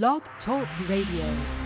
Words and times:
Blog 0.00 0.22
Talk 0.42 0.66
Radio. 0.88 1.61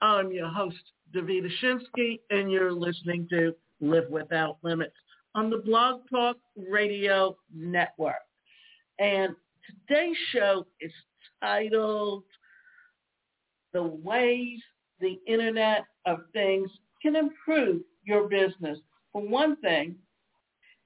I'm 0.00 0.32
your 0.32 0.48
host, 0.48 0.76
Davida 1.14 1.48
Shinsky, 1.62 2.20
and 2.30 2.50
you're 2.50 2.72
listening 2.72 3.26
to 3.30 3.54
Live 3.80 4.08
Without 4.10 4.58
Limits 4.62 4.96
on 5.34 5.50
the 5.50 5.58
Blog 5.58 6.02
Talk 6.10 6.36
Radio 6.56 7.36
Network. 7.54 8.14
And 8.98 9.34
today's 9.88 10.16
show 10.32 10.66
is 10.80 10.92
titled 11.42 12.24
The 13.72 13.82
Ways 13.82 14.60
the 15.00 15.20
Internet 15.26 15.84
of 16.06 16.20
Things 16.32 16.70
Can 17.02 17.16
Improve 17.16 17.82
Your 18.04 18.28
Business. 18.28 18.78
For 19.12 19.22
one 19.22 19.56
thing, 19.56 19.96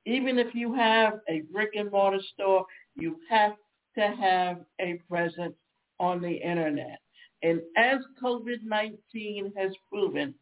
even 0.06 0.38
if 0.38 0.54
you 0.54 0.74
have 0.74 1.20
a 1.28 1.42
brick 1.52 1.70
and 1.74 1.90
mortar 1.90 2.20
store, 2.34 2.64
you 2.94 3.16
have 3.28 3.52
to 3.96 4.14
have 4.20 4.60
a 4.80 5.00
presence 5.08 5.54
on 6.00 6.20
the 6.22 6.32
internet. 6.32 7.00
And 7.42 7.60
as 7.76 7.98
COVID-19 8.22 9.52
has 9.56 9.72
proven 9.90 10.34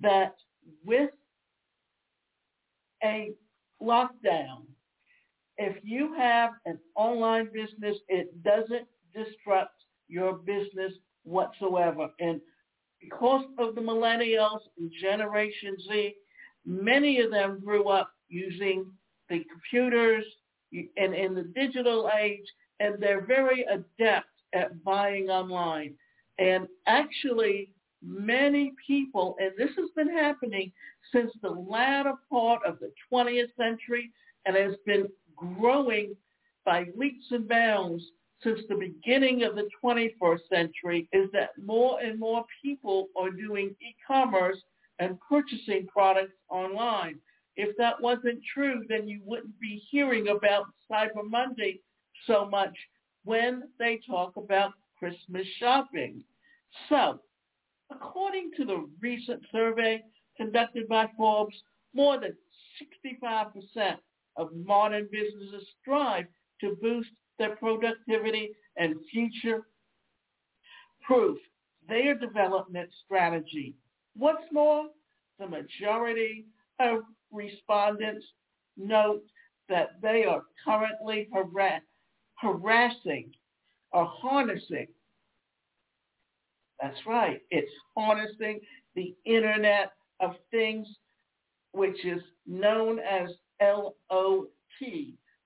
that 0.00 0.34
with 0.84 1.10
a 3.04 3.32
lockdown, 3.82 4.62
if 5.56 5.76
you 5.82 6.14
have 6.16 6.52
an 6.66 6.78
online 6.94 7.48
business, 7.52 7.96
it 8.08 8.42
doesn't 8.42 8.86
disrupt 9.14 9.74
your 10.08 10.34
business 10.34 10.92
whatsoever. 11.24 12.08
And 12.20 12.40
because 13.00 13.44
of 13.58 13.74
the 13.74 13.80
millennials 13.80 14.60
and 14.78 14.90
Generation 15.00 15.76
Z, 15.88 16.14
many 16.64 17.20
of 17.20 17.30
them 17.30 17.60
grew 17.64 17.88
up 17.88 18.12
using 18.28 18.86
the 19.28 19.44
computers 19.50 20.24
and 20.72 21.14
in 21.14 21.34
the 21.34 21.50
digital 21.54 22.10
age, 22.18 22.46
and 22.80 22.96
they're 23.00 23.24
very 23.24 23.64
adept 23.64 24.28
at 24.54 24.82
buying 24.84 25.28
online. 25.28 25.94
And 26.38 26.68
actually, 26.86 27.70
many 28.02 28.72
people, 28.86 29.36
and 29.40 29.52
this 29.56 29.74
has 29.76 29.90
been 29.96 30.08
happening 30.08 30.72
since 31.12 31.32
the 31.42 31.50
latter 31.50 32.14
part 32.30 32.60
of 32.64 32.78
the 32.78 32.92
20th 33.12 33.54
century 33.56 34.12
and 34.46 34.56
has 34.56 34.74
been 34.86 35.08
growing 35.36 36.14
by 36.64 36.86
leaps 36.96 37.26
and 37.30 37.48
bounds 37.48 38.02
since 38.42 38.60
the 38.68 38.74
beginning 38.76 39.42
of 39.42 39.56
the 39.56 39.68
21st 39.82 40.48
century, 40.48 41.08
is 41.12 41.28
that 41.32 41.50
more 41.64 41.98
and 42.00 42.20
more 42.20 42.44
people 42.62 43.08
are 43.16 43.30
doing 43.30 43.74
e-commerce 43.80 44.58
and 45.00 45.18
purchasing 45.28 45.86
products 45.88 46.34
online. 46.48 47.18
If 47.56 47.76
that 47.78 48.00
wasn't 48.00 48.40
true, 48.54 48.84
then 48.88 49.08
you 49.08 49.20
wouldn't 49.24 49.58
be 49.58 49.82
hearing 49.90 50.28
about 50.28 50.66
Cyber 50.90 51.28
Monday 51.28 51.80
so 52.26 52.46
much 52.48 52.76
when 53.24 53.64
they 53.80 54.00
talk 54.06 54.36
about 54.36 54.72
Christmas 54.98 55.46
shopping. 55.58 56.22
So, 56.88 57.20
according 57.90 58.50
to 58.56 58.64
the 58.64 58.88
recent 59.00 59.42
survey 59.52 60.02
conducted 60.36 60.88
by 60.88 61.06
Forbes, 61.16 61.56
more 61.94 62.20
than 62.20 62.36
65% 63.04 63.96
of 64.36 64.54
modern 64.54 65.08
businesses 65.10 65.66
strive 65.80 66.26
to 66.60 66.76
boost 66.80 67.10
their 67.38 67.56
productivity 67.56 68.50
and 68.76 68.96
future 69.10 69.66
proof 71.02 71.38
their 71.88 72.14
development 72.14 72.90
strategy. 73.04 73.74
What's 74.14 74.44
more, 74.52 74.88
the 75.38 75.46
majority 75.46 76.44
of 76.80 77.00
respondents 77.32 78.24
note 78.76 79.22
that 79.68 80.00
they 80.02 80.24
are 80.24 80.42
currently 80.64 81.28
harass- 81.32 81.82
harassing 82.36 83.32
or 83.92 84.04
harnessing 84.06 84.88
that's 86.80 86.98
right. 87.06 87.40
It's 87.50 87.72
harnessing 87.96 88.60
the 88.94 89.14
Internet 89.24 89.92
of 90.20 90.34
Things, 90.50 90.86
which 91.72 92.04
is 92.04 92.22
known 92.46 92.98
as 93.00 93.30
LOT, 93.60 94.48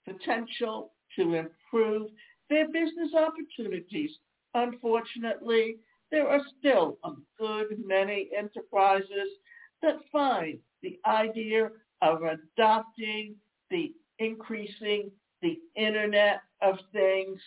potential 0.04 0.92
to 1.16 1.34
improve 1.34 2.10
their 2.50 2.66
business 2.68 3.14
opportunities. 3.14 4.10
Unfortunately, 4.54 5.76
there 6.10 6.28
are 6.28 6.42
still 6.58 6.98
a 7.04 7.12
good 7.38 7.78
many 7.84 8.28
enterprises 8.36 9.38
that 9.80 9.96
find 10.10 10.58
the 10.82 11.00
idea 11.06 11.70
of 12.02 12.20
adopting 12.22 13.34
the 13.70 13.92
increasing 14.18 15.10
the 15.40 15.58
Internet 15.74 16.42
of 16.60 16.78
Things. 16.92 17.40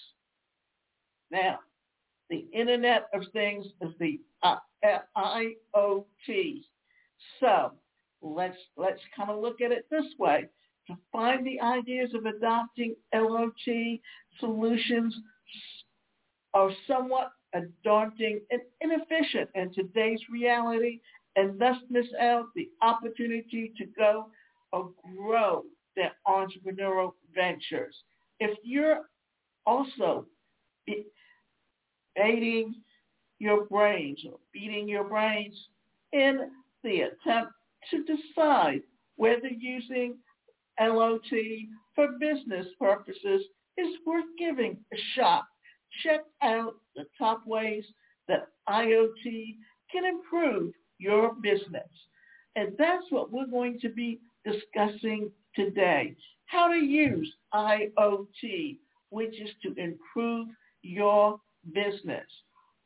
Now, 1.31 1.59
the 2.30 2.46
Internet 2.53 3.08
of 3.13 3.24
Things 3.34 3.66
is 3.81 3.91
the 4.00 4.19
uh, 4.44 4.58
IoT. 5.18 6.62
So 7.40 7.72
let's 8.22 8.58
let's 8.78 9.02
kind 9.16 9.30
of 9.30 9.40
look 9.40 9.62
at 9.62 9.72
it 9.72 9.85
this 9.90 10.06
way. 10.18 10.47
To 10.88 10.97
find 11.12 11.46
the 11.46 11.59
ideas 11.62 12.14
of 12.14 12.25
adopting 12.25 12.96
LOT 13.14 14.00
solutions 14.40 15.16
are 16.53 16.72
somewhat 16.88 17.31
daunting 17.84 18.41
and 18.52 18.62
inefficient 18.81 19.50
in 19.56 19.74
today's 19.74 20.19
reality 20.31 21.00
and 21.35 21.59
thus 21.59 21.78
miss 21.90 22.06
out 22.19 22.46
the 22.56 22.69
opportunity 22.81 23.74
to 23.78 23.85
go 23.97 24.28
or 24.72 24.91
grow 25.16 25.64
their 25.96 26.12
entrepreneurial 26.28 27.14
ventures. 27.34 27.96
If 28.40 28.58
you're 28.64 29.02
also 29.66 30.25
baiting 32.16 32.76
your 33.40 33.66
brains 33.66 34.20
or 34.30 34.40
beating 34.53 34.88
your 34.88 35.03
brains 35.03 35.56
in 36.14 36.52
the 36.84 37.02
attempt 37.02 37.52
to 37.92 38.03
decide 38.03 38.81
whether 39.18 39.48
using 39.48 40.16
LOT 40.80 41.22
for 41.94 42.08
business 42.20 42.68
purposes 42.80 43.42
is 43.78 43.88
worth 44.06 44.26
giving 44.38 44.78
a 44.94 44.98
shot. 45.16 45.44
Check 46.03 46.22
out 46.42 46.76
the 46.96 47.06
top 47.18 47.46
ways 47.46 47.86
that 48.28 48.47
IoT 48.68 49.56
can 49.92 50.06
improve 50.06 50.74
your 50.97 51.34
business. 51.36 51.90
And 52.56 52.74
that's 52.78 53.06
what 53.09 53.32
we're 53.32 53.47
going 53.47 53.80
to 53.82 53.90
be 53.90 54.20
discussing 54.46 55.32
today. 55.56 56.16
How 56.47 56.68
to 56.68 56.78
use 56.78 57.32
IoT, 57.53 58.78
which 59.09 59.40
is 59.42 59.50
to 59.64 59.74
improve 59.78 60.47
your 60.82 61.40
business 61.74 62.26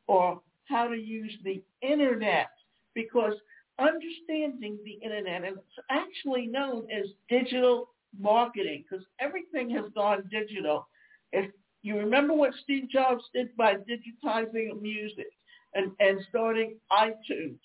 or 0.06 0.40
how 0.68 0.88
to 0.88 0.96
use 0.96 1.32
the 1.44 1.62
internet 1.82 2.48
because 2.94 3.34
understanding 3.78 4.78
the 4.84 4.98
internet 5.02 5.44
and 5.44 5.56
it's 5.56 5.86
actually 5.90 6.46
known 6.46 6.86
as 6.90 7.06
digital 7.28 7.88
marketing 8.18 8.84
because 8.88 9.04
everything 9.20 9.70
has 9.70 9.84
gone 9.94 10.28
digital. 10.30 10.86
If 11.32 11.50
you 11.82 11.96
remember 11.96 12.34
what 12.34 12.52
Steve 12.62 12.88
Jobs 12.90 13.24
did 13.34 13.56
by 13.56 13.74
digitizing 13.74 14.80
music 14.80 15.30
and, 15.74 15.92
and 16.00 16.20
starting 16.28 16.76
iTunes 16.92 17.58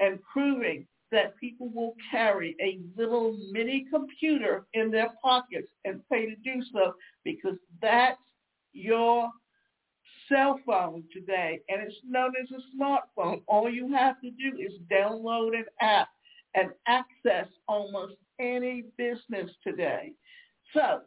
and 0.00 0.18
proving 0.32 0.86
that 1.10 1.36
people 1.36 1.68
will 1.74 1.94
carry 2.10 2.56
a 2.60 2.80
little 2.98 3.36
mini 3.50 3.84
computer 3.92 4.64
in 4.72 4.90
their 4.90 5.10
pockets 5.22 5.68
and 5.84 6.00
pay 6.10 6.26
to 6.26 6.36
do 6.36 6.62
so 6.72 6.94
because 7.24 7.56
that's 7.82 8.18
your 8.72 9.30
cell 10.28 10.58
phone 10.66 11.04
today, 11.12 11.60
and 11.68 11.82
it's 11.82 11.96
known 12.08 12.32
as 12.40 12.48
a 12.50 12.76
smartphone. 12.76 13.42
All 13.46 13.68
you 13.68 13.92
have 13.92 14.20
to 14.20 14.30
do 14.30 14.56
is 14.58 14.72
download 14.90 15.56
an 15.56 15.64
app 15.80 16.08
and 16.54 16.70
access 16.86 17.46
almost 17.68 18.14
any 18.38 18.84
business 18.96 19.50
today. 19.64 20.12
So 20.74 21.00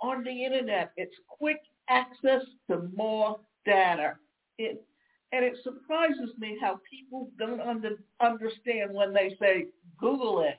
on 0.00 0.24
the 0.24 0.44
internet, 0.44 0.92
it's 0.96 1.14
quick 1.26 1.60
access 1.88 2.42
to 2.70 2.88
more 2.94 3.40
data. 3.64 4.14
It, 4.58 4.84
and 5.32 5.44
it 5.44 5.58
surprises 5.62 6.30
me 6.38 6.56
how 6.60 6.80
people 6.88 7.30
don't 7.38 7.60
under, 7.60 7.96
understand 8.20 8.92
when 8.92 9.12
they 9.12 9.36
say 9.40 9.66
Google 9.98 10.40
it. 10.42 10.58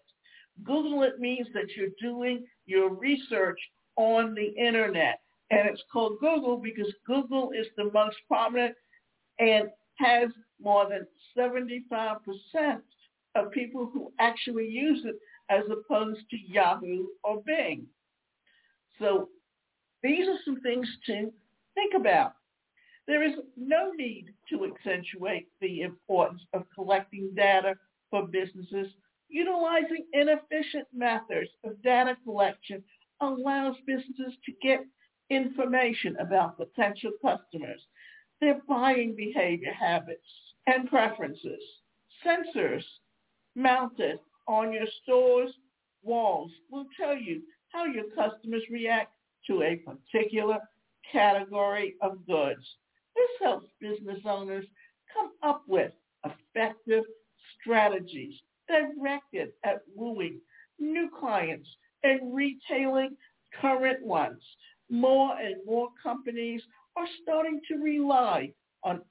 Google 0.64 1.04
it 1.04 1.20
means 1.20 1.48
that 1.54 1.76
you're 1.76 1.90
doing 2.02 2.46
your 2.66 2.94
research 2.94 3.60
on 3.96 4.36
the 4.36 4.54
internet. 4.58 5.22
And 5.52 5.68
it's 5.68 5.84
called 5.92 6.20
Google 6.20 6.58
because 6.58 6.94
Google 7.08 7.52
is 7.52 7.68
the 7.76 7.92
most 7.92 8.18
prominent 8.28 8.76
and 9.40 9.70
has 9.98 10.30
more 10.62 10.88
than 10.88 11.08
75% 11.38 12.20
of 13.36 13.52
people 13.52 13.90
who 13.92 14.12
actually 14.20 14.68
use 14.68 15.04
it 15.06 15.16
as 15.50 15.64
opposed 15.72 16.22
to 16.30 16.38
Yahoo 16.38 17.08
or 17.24 17.42
Bing. 17.46 17.86
So 19.00 19.30
these 20.04 20.28
are 20.28 20.40
some 20.46 20.62
things 20.62 20.88
to 21.08 21.32
think 21.76 21.94
about. 21.96 22.34
There 23.08 23.24
is 23.24 23.34
no 23.58 23.92
need 23.92 24.26
to 24.50 24.66
accentuate 24.66 25.48
the 25.62 25.82
importance 25.82 26.42
of 26.54 26.66
collecting 26.76 27.32
data 27.36 27.74
for 28.12 28.28
businesses. 28.28 28.94
Utilizing 29.30 30.06
inefficient 30.14 30.88
methods 30.94 31.50
of 31.64 31.82
data 31.82 32.16
collection 32.24 32.84
allows 33.22 33.76
businesses 33.88 34.38
to 34.46 34.52
get 34.62 34.82
information 35.30 36.16
about 36.20 36.58
potential 36.58 37.12
customers, 37.22 37.82
their 38.42 38.62
buying 38.68 39.16
behavior 39.16 39.74
habits 39.74 40.26
and 40.68 40.90
preferences. 40.90 41.62
Sensors 42.26 42.84
mounted 43.56 44.20
on 44.48 44.74
your 44.74 44.88
store's 45.04 45.52
walls 46.04 46.52
will 46.72 46.86
tell 47.00 47.16
you 47.16 47.42
how 47.70 47.86
your 47.86 48.06
customers 48.16 48.64
react 48.72 49.12
to 49.48 49.62
a 49.64 49.78
particular 49.78 50.60
category 51.12 51.96
of 52.02 52.26
goods. 52.26 52.66
This 53.16 53.30
helps 53.42 53.68
business 53.80 54.20
owners 54.26 54.66
come 55.14 55.32
up 55.44 55.64
with 55.68 55.92
effective 56.26 57.04
strategies 57.60 58.36
directed 58.68 59.50
at 59.64 59.82
wooing 59.96 60.40
new 60.80 61.10
clients 61.20 61.68
and 62.04 62.34
retailing 62.34 63.16
current 63.60 64.06
ones. 64.06 64.42
More 64.90 65.38
and 65.40 65.56
more 65.66 65.90
companies 66.02 66.62
are 66.96 67.08
starting 67.22 67.62
to 67.68 67.78
rely 67.78 68.52
on, 68.84 69.02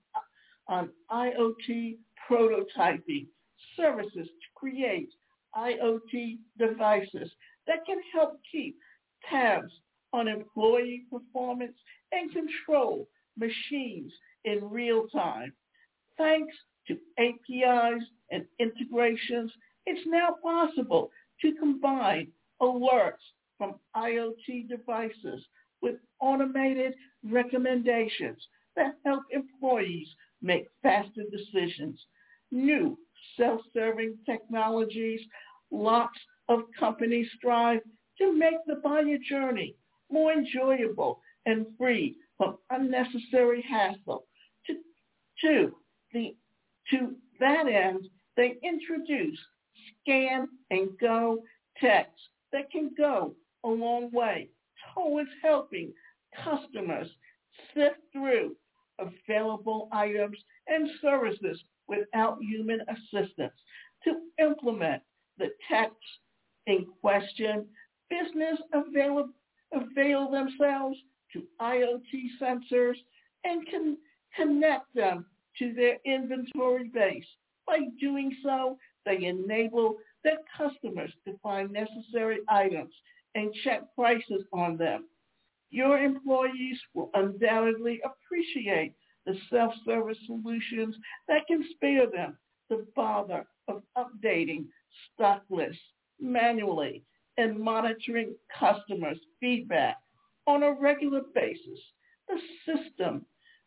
on 0.66 0.90
IoT 1.10 1.98
prototyping 2.28 3.26
services 3.76 4.26
to 4.26 4.48
create 4.54 5.10
IoT 5.56 6.38
devices 6.58 7.30
that 7.66 7.84
can 7.86 7.98
help 8.12 8.40
keep 8.50 8.76
tabs 9.30 9.72
on 10.12 10.28
employee 10.28 11.04
performance 11.10 11.76
and 12.12 12.32
control 12.32 13.08
machines 13.36 14.12
in 14.44 14.68
real 14.68 15.06
time. 15.08 15.52
Thanks 16.16 16.54
to 16.88 16.96
APIs 17.18 18.02
and 18.30 18.44
integrations, 18.58 19.52
it's 19.86 20.06
now 20.06 20.36
possible 20.42 21.10
to 21.42 21.54
combine 21.54 22.28
alerts 22.60 23.24
from 23.56 23.74
IoT 23.96 24.68
devices 24.68 25.44
with 25.82 25.96
automated 26.20 26.94
recommendations 27.24 28.38
that 28.76 28.94
help 29.04 29.22
employees 29.30 30.08
make 30.42 30.66
faster 30.82 31.22
decisions. 31.30 31.98
New 32.50 32.98
self-serving 33.36 34.16
technologies, 34.24 35.20
lots 35.70 36.18
of 36.48 36.60
companies 36.78 37.28
strive 37.36 37.80
to 38.18 38.32
make 38.32 38.56
the 38.66 38.76
buyer 38.76 39.18
journey 39.28 39.74
more 40.10 40.32
enjoyable 40.32 41.20
and 41.46 41.66
free 41.76 42.16
from 42.36 42.56
unnecessary 42.70 43.62
hassle. 43.68 44.24
To, 44.66 44.74
to, 45.42 45.76
the, 46.12 46.34
to 46.90 47.14
that 47.40 47.66
end, 47.68 48.06
they 48.36 48.56
introduce 48.62 49.38
scan 50.02 50.48
and 50.70 50.90
go 51.00 51.42
techs 51.80 52.20
that 52.52 52.70
can 52.70 52.90
go 52.96 53.34
a 53.64 53.68
long 53.68 54.10
way 54.10 54.48
towards 54.98 55.30
helping 55.42 55.92
customers 56.44 57.08
sift 57.74 57.98
through 58.12 58.56
available 58.98 59.88
items 59.92 60.36
and 60.66 60.88
services 61.00 61.62
without 61.86 62.38
human 62.40 62.80
assistance. 62.88 63.52
To 64.04 64.14
implement 64.38 65.02
the 65.38 65.48
techs 65.70 65.94
in 66.66 66.86
question, 67.00 67.66
business 68.10 68.58
avail, 68.72 69.28
avail 69.72 70.30
themselves 70.30 70.96
to 71.32 71.42
IoT 71.60 72.40
sensors 72.40 72.94
and 73.44 73.66
can 73.66 73.96
connect 74.36 74.94
them 74.94 75.26
to 75.58 75.72
their 75.74 75.98
inventory 76.04 76.90
base. 76.92 77.24
By 77.66 77.80
doing 78.00 78.34
so, 78.42 78.78
they 79.04 79.24
enable 79.24 79.96
their 80.24 80.38
customers 80.56 81.12
to 81.26 81.38
find 81.42 81.72
necessary 81.72 82.38
items 82.48 82.94
and 83.38 83.54
check 83.62 83.82
prices 83.94 84.42
on 84.52 84.76
them. 84.76 85.04
Your 85.70 85.98
employees 85.98 86.78
will 86.92 87.10
undoubtedly 87.14 88.00
appreciate 88.04 88.94
the 89.26 89.34
self-service 89.48 90.18
solutions 90.26 90.96
that 91.28 91.46
can 91.46 91.64
spare 91.70 92.10
them 92.10 92.36
the 92.68 92.84
bother 92.96 93.44
of 93.68 93.82
updating 93.96 94.64
stock 95.14 95.42
lists 95.50 95.80
manually 96.20 97.04
and 97.36 97.56
monitoring 97.60 98.34
customers' 98.58 99.20
feedback 99.38 99.98
on 100.48 100.64
a 100.64 100.72
regular 100.72 101.20
basis. 101.32 101.78
The 102.26 102.40
system 102.66 103.24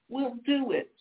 will 0.09 0.33
do 0.45 0.71
it 0.71 0.91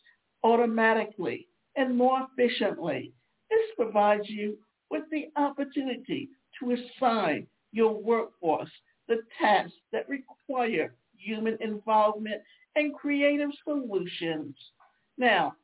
automatically 0.44 1.48
and 1.74 1.98
more 1.98 2.24
efficiently. 2.38 3.12
This 3.50 3.66
provides 3.76 4.28
you 4.28 4.58
with 4.90 5.02
the 5.10 5.26
opportunity 5.36 6.28
to 6.60 6.76
assign 6.76 7.48
your 7.72 7.94
workforce 7.94 8.70
the 9.10 9.18
tasks 9.40 9.76
that 9.92 10.08
require 10.08 10.94
human 11.16 11.58
involvement 11.60 12.40
and 12.76 12.94
creative 12.94 13.50
solutions. 13.64 14.54
Now, 15.18 15.54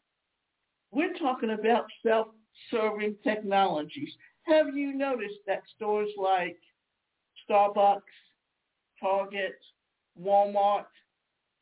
we're 0.91 1.15
talking 1.15 1.51
about 1.51 1.87
self-serving 2.05 3.17
technologies. 3.23 4.11
Have 4.43 4.77
you 4.77 4.93
noticed 4.93 5.39
that 5.47 5.63
stores 5.75 6.11
like 6.19 6.59
Starbucks, 7.49 8.01
Target, 9.01 9.59
Walmart, 10.21 10.87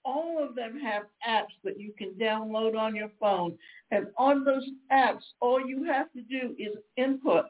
all 0.07 0.43
of 0.43 0.55
them 0.55 0.79
have 0.81 1.05
apps 1.27 1.55
that 1.65 1.79
you 1.79 1.93
can 1.97 2.11
download 2.13 2.77
on 2.77 2.95
your 2.95 3.11
phone. 3.21 3.57
And 3.91 4.07
on 4.17 4.45
those 4.45 4.67
apps, 4.93 5.23
all 5.41 5.67
you 5.67 5.85
have 5.85 6.13
to 6.13 6.23
do 6.23 6.55
is 6.59 6.77
input 6.97 7.47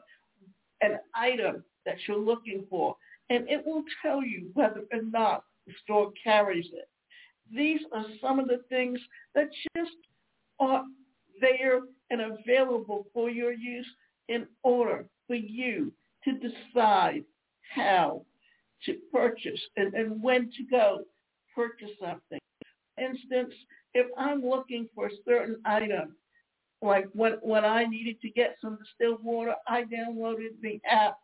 an 0.81 0.99
item 1.13 1.63
that 1.85 1.97
you're 2.07 2.17
looking 2.17 2.65
for, 2.69 2.95
and 3.29 3.49
it 3.49 3.65
will 3.65 3.83
tell 4.01 4.23
you 4.23 4.49
whether 4.53 4.83
or 4.91 5.01
not 5.01 5.43
the 5.67 5.73
store 5.83 6.11
carries 6.23 6.67
it. 6.73 6.89
These 7.53 7.81
are 7.93 8.05
some 8.21 8.39
of 8.39 8.47
the 8.47 8.61
things 8.69 8.99
that 9.35 9.49
just 9.77 9.95
are 10.59 10.83
there 11.41 11.81
and 12.09 12.21
available 12.21 13.05
for 13.13 13.29
your 13.29 13.51
use 13.51 13.87
in 14.29 14.47
order 14.63 15.05
for 15.27 15.35
you 15.35 15.91
to 16.23 16.33
decide 16.33 17.23
how 17.73 18.23
to 18.85 18.95
purchase 19.11 19.59
and, 19.77 19.93
and 19.93 20.21
when 20.21 20.51
to 20.57 20.63
go 20.69 20.99
purchase 21.55 21.91
something. 21.99 22.39
For 22.95 23.03
instance, 23.03 23.53
if 23.93 24.07
I'm 24.17 24.43
looking 24.43 24.87
for 24.93 25.07
a 25.07 25.11
certain 25.27 25.57
item, 25.65 26.15
like 26.81 27.07
when, 27.13 27.33
when 27.41 27.65
I 27.65 27.85
needed 27.85 28.19
to 28.21 28.29
get 28.29 28.57
some 28.61 28.77
distilled 28.77 29.23
water, 29.23 29.55
I 29.67 29.83
downloaded 29.83 30.61
the 30.61 30.79
app 30.89 31.17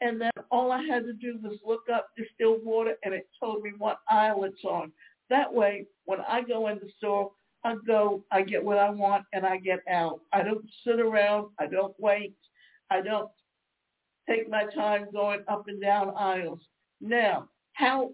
and 0.00 0.20
then 0.20 0.30
all 0.50 0.72
I 0.72 0.82
had 0.82 1.04
to 1.04 1.12
do 1.12 1.38
was 1.42 1.58
look 1.64 1.84
up 1.92 2.08
distilled 2.16 2.64
water 2.64 2.94
and 3.04 3.14
it 3.14 3.28
told 3.40 3.62
me 3.62 3.72
what 3.78 3.98
aisle 4.10 4.44
it's 4.44 4.64
on. 4.64 4.92
That 5.30 5.52
way, 5.52 5.86
when 6.04 6.20
I 6.20 6.42
go 6.42 6.68
in 6.68 6.78
the 6.78 6.90
store, 6.98 7.30
I 7.64 7.74
go, 7.84 8.22
I 8.30 8.42
get 8.42 8.64
what 8.64 8.78
I 8.78 8.90
want, 8.90 9.24
and 9.32 9.44
I 9.44 9.56
get 9.56 9.80
out. 9.90 10.20
I 10.32 10.42
don't 10.42 10.64
sit 10.86 11.00
around. 11.00 11.48
I 11.58 11.66
don't 11.66 11.94
wait. 11.98 12.36
I 12.90 13.00
don't 13.00 13.28
take 14.28 14.48
my 14.48 14.64
time 14.74 15.08
going 15.12 15.40
up 15.48 15.66
and 15.66 15.80
down 15.80 16.12
aisles. 16.16 16.60
Now, 17.00 17.48
how 17.72 18.12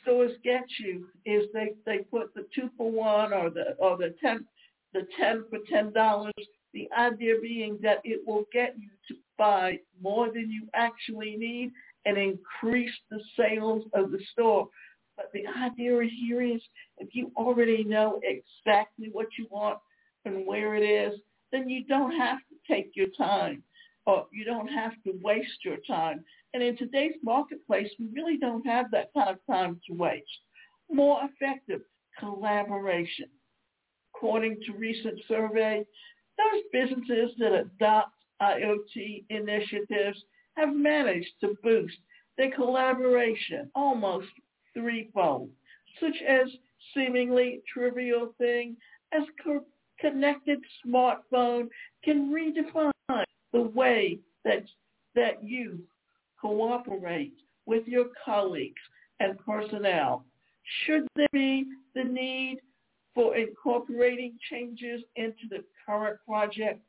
stores 0.00 0.32
get 0.44 0.64
you 0.78 1.08
is 1.24 1.46
they 1.52 1.72
they 1.84 1.98
put 1.98 2.32
the 2.34 2.46
two 2.54 2.70
for 2.76 2.90
one 2.90 3.32
or 3.32 3.50
the 3.50 3.74
or 3.78 3.96
the 3.96 4.14
ten 4.20 4.44
the 4.92 5.06
ten 5.18 5.44
for 5.50 5.58
ten 5.70 5.92
dollars. 5.92 6.32
The 6.74 6.88
idea 6.96 7.34
being 7.40 7.78
that 7.82 7.98
it 8.04 8.20
will 8.26 8.44
get 8.52 8.74
you 8.78 8.90
to 9.08 9.17
buy 9.38 9.78
more 10.02 10.26
than 10.26 10.50
you 10.50 10.68
actually 10.74 11.36
need 11.36 11.72
and 12.04 12.18
increase 12.18 12.94
the 13.10 13.20
sales 13.36 13.84
of 13.94 14.10
the 14.10 14.20
store. 14.32 14.68
But 15.16 15.30
the 15.32 15.44
idea 15.46 16.08
here 16.20 16.42
is 16.42 16.60
if 16.98 17.14
you 17.14 17.32
already 17.36 17.84
know 17.84 18.20
exactly 18.22 19.08
what 19.12 19.26
you 19.38 19.46
want 19.50 19.78
and 20.24 20.46
where 20.46 20.74
it 20.74 20.82
is, 20.82 21.18
then 21.52 21.68
you 21.68 21.84
don't 21.84 22.12
have 22.12 22.38
to 22.38 22.72
take 22.72 22.92
your 22.94 23.08
time 23.16 23.62
or 24.06 24.26
you 24.32 24.44
don't 24.44 24.68
have 24.68 24.92
to 25.04 25.12
waste 25.22 25.64
your 25.64 25.78
time. 25.86 26.24
And 26.54 26.62
in 26.62 26.76
today's 26.76 27.14
marketplace, 27.22 27.90
we 27.98 28.06
really 28.12 28.38
don't 28.38 28.66
have 28.66 28.90
that 28.92 29.12
kind 29.12 29.28
of 29.28 29.38
time 29.46 29.80
to 29.86 29.94
waste. 29.94 30.24
More 30.90 31.20
effective 31.24 31.82
collaboration. 32.18 33.26
According 34.14 34.60
to 34.66 34.72
recent 34.72 35.20
survey, 35.28 35.84
those 36.38 36.62
businesses 36.72 37.32
that 37.38 37.52
adopt 37.52 38.12
IoT 38.40 39.24
initiatives 39.30 40.22
have 40.56 40.74
managed 40.74 41.32
to 41.40 41.56
boost 41.62 41.96
their 42.36 42.50
collaboration 42.52 43.70
almost 43.74 44.28
threefold. 44.74 45.50
such 46.00 46.22
as 46.26 46.48
seemingly 46.94 47.60
trivial 47.72 48.32
thing 48.38 48.76
as 49.12 49.22
co- 49.42 49.64
connected 49.98 50.60
smartphone 50.86 51.68
can 52.04 52.30
redefine 52.32 53.24
the 53.52 53.60
way 53.60 54.18
that 54.44 54.62
that 55.14 55.42
you 55.42 55.80
cooperate 56.40 57.34
with 57.66 57.86
your 57.88 58.06
colleagues 58.24 58.80
and 59.20 59.38
personnel. 59.40 60.24
Should 60.84 61.08
there 61.16 61.28
be 61.32 61.66
the 61.94 62.04
need 62.04 62.58
for 63.14 63.36
incorporating 63.36 64.38
changes 64.48 65.02
into 65.16 65.48
the 65.50 65.64
current 65.84 66.18
project, 66.26 66.80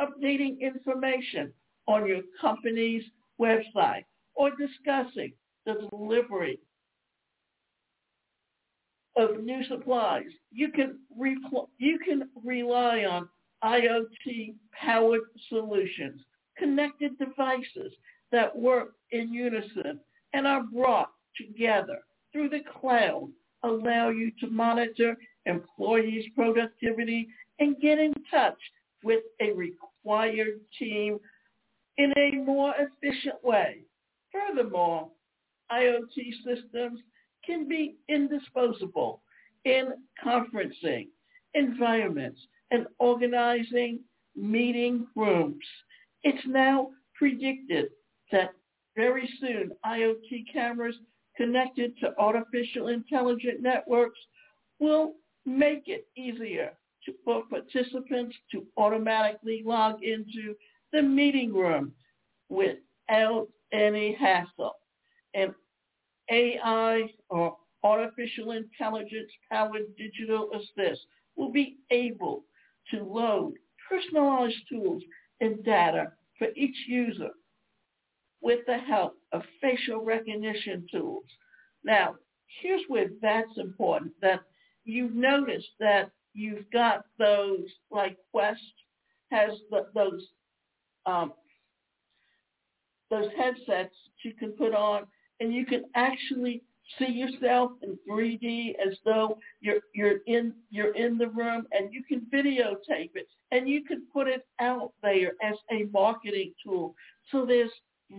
updating 0.00 0.60
information 0.60 1.52
on 1.86 2.06
your 2.06 2.22
company's 2.40 3.02
website, 3.40 4.04
or 4.34 4.50
discussing 4.50 5.32
the 5.66 5.88
delivery 5.90 6.58
of 9.16 9.42
new 9.42 9.62
supplies, 9.64 10.24
you 10.50 10.70
can, 10.70 10.98
you 11.78 11.98
can 11.98 12.28
rely 12.44 13.04
on 13.04 13.28
IoT-powered 13.62 15.20
solutions, 15.48 16.20
connected 16.58 17.16
devices 17.18 17.92
that 18.32 18.56
work 18.56 18.94
in 19.12 19.32
unison 19.32 20.00
and 20.32 20.46
are 20.46 20.64
brought 20.64 21.10
together 21.36 21.98
through 22.32 22.48
the 22.48 22.62
cloud, 22.80 23.28
allow 23.62 24.08
you 24.08 24.32
to 24.40 24.48
monitor 24.48 25.16
employees' 25.46 26.24
productivity 26.34 27.28
and 27.60 27.80
get 27.80 27.98
in 27.98 28.12
touch 28.30 28.58
with 29.04 29.22
a 29.40 29.52
required 29.52 30.60
team 30.78 31.18
in 31.98 32.12
a 32.16 32.32
more 32.44 32.74
efficient 32.78 33.42
way. 33.44 33.82
Furthermore, 34.32 35.08
IoT 35.70 36.32
systems 36.44 37.00
can 37.44 37.68
be 37.68 37.96
indisposable 38.08 39.22
in 39.64 39.92
conferencing 40.24 41.08
environments 41.54 42.40
and 42.70 42.86
organizing 42.98 44.00
meeting 44.34 45.06
rooms. 45.14 45.64
It's 46.22 46.46
now 46.46 46.88
predicted 47.14 47.90
that 48.32 48.50
very 48.96 49.28
soon 49.40 49.70
IoT 49.86 50.52
cameras 50.52 50.96
connected 51.36 51.96
to 51.98 52.18
artificial 52.18 52.88
intelligent 52.88 53.60
networks 53.60 54.18
will 54.78 55.14
make 55.46 55.84
it 55.86 56.06
easier 56.16 56.72
to, 57.06 57.12
for 57.24 57.42
participants 57.48 58.36
to 58.52 58.64
automatically 58.76 59.62
log 59.64 60.02
into 60.02 60.54
the 60.92 61.02
meeting 61.02 61.52
room 61.52 61.92
without 62.48 63.48
any 63.72 64.14
hassle. 64.14 64.76
And 65.34 65.52
AI 66.30 67.10
or 67.28 67.56
artificial 67.82 68.52
intelligence 68.52 69.30
powered 69.50 69.96
digital 69.96 70.50
assist 70.54 71.00
will 71.36 71.52
be 71.52 71.76
able 71.90 72.44
to 72.90 73.02
load 73.02 73.54
personalized 73.88 74.56
tools 74.68 75.02
and 75.40 75.62
data 75.64 76.12
for 76.38 76.48
each 76.56 76.76
user 76.88 77.30
with 78.40 78.60
the 78.66 78.78
help 78.78 79.16
of 79.32 79.42
facial 79.60 80.04
recognition 80.04 80.86
tools. 80.90 81.24
Now, 81.82 82.16
here's 82.62 82.82
where 82.88 83.08
that's 83.20 83.56
important, 83.56 84.12
that 84.22 84.40
you've 84.84 85.14
noticed 85.14 85.70
that 85.80 86.10
you've 86.34 86.70
got 86.72 87.04
those, 87.18 87.64
like 87.90 88.18
Quest 88.32 88.60
has 89.30 89.52
the, 89.70 89.86
those 89.94 90.26
um, 91.06 91.32
those 93.10 93.28
headsets 93.36 93.94
you 94.24 94.32
can 94.34 94.52
put 94.52 94.74
on, 94.74 95.04
and 95.40 95.54
you 95.54 95.66
can 95.66 95.84
actually 95.94 96.62
see 96.98 97.12
yourself 97.12 97.72
in 97.82 97.98
3D 98.10 98.74
as 98.84 98.96
though 99.04 99.38
you're 99.60 99.80
you're 99.94 100.18
in 100.26 100.52
you're 100.70 100.94
in 100.94 101.18
the 101.18 101.28
room, 101.28 101.66
and 101.72 101.92
you 101.92 102.02
can 102.04 102.26
videotape 102.32 103.10
it, 103.14 103.28
and 103.52 103.68
you 103.68 103.84
can 103.84 104.04
put 104.12 104.26
it 104.26 104.46
out 104.60 104.92
there 105.02 105.32
as 105.42 105.54
a 105.70 105.84
marketing 105.92 106.52
tool. 106.64 106.94
So 107.30 107.44
there's 107.46 107.70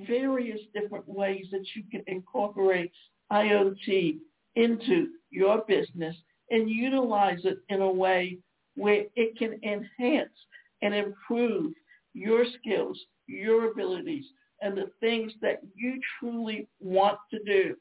various 0.07 0.60
different 0.74 1.07
ways 1.07 1.45
that 1.51 1.65
you 1.75 1.84
can 1.91 2.03
incorporate 2.07 2.91
IoT 3.31 4.17
into 4.55 5.07
your 5.29 5.63
business 5.67 6.15
and 6.50 6.70
utilize 6.70 7.40
it 7.44 7.60
in 7.70 7.82
a 7.82 7.92
way 7.92 8.38
where 8.75 9.06
it 9.16 9.38
can 9.38 9.60
enhance 9.64 10.34
and 10.82 10.94
improve 10.94 11.74
your 12.14 12.46
skills, 12.60 13.00
your 13.28 13.72
abilities, 13.72 14.25
and 14.62 14.78
the 14.78 14.90
things 15.00 15.32
that 15.42 15.62
you 15.75 16.00
truly 16.20 16.68
want 16.80 17.18
to 17.32 17.40
do. 17.44 17.75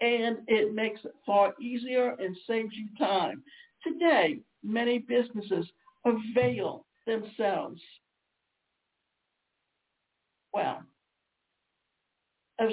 And 0.00 0.38
it 0.46 0.74
makes 0.74 1.00
it 1.04 1.14
far 1.24 1.54
easier 1.60 2.16
and 2.18 2.36
saves 2.46 2.74
you 2.74 2.88
time. 2.98 3.42
Today, 3.82 4.40
many 4.62 4.98
businesses 4.98 5.66
avail 6.04 6.84
themselves, 7.06 7.80
well, 10.52 10.82
of, 12.58 12.68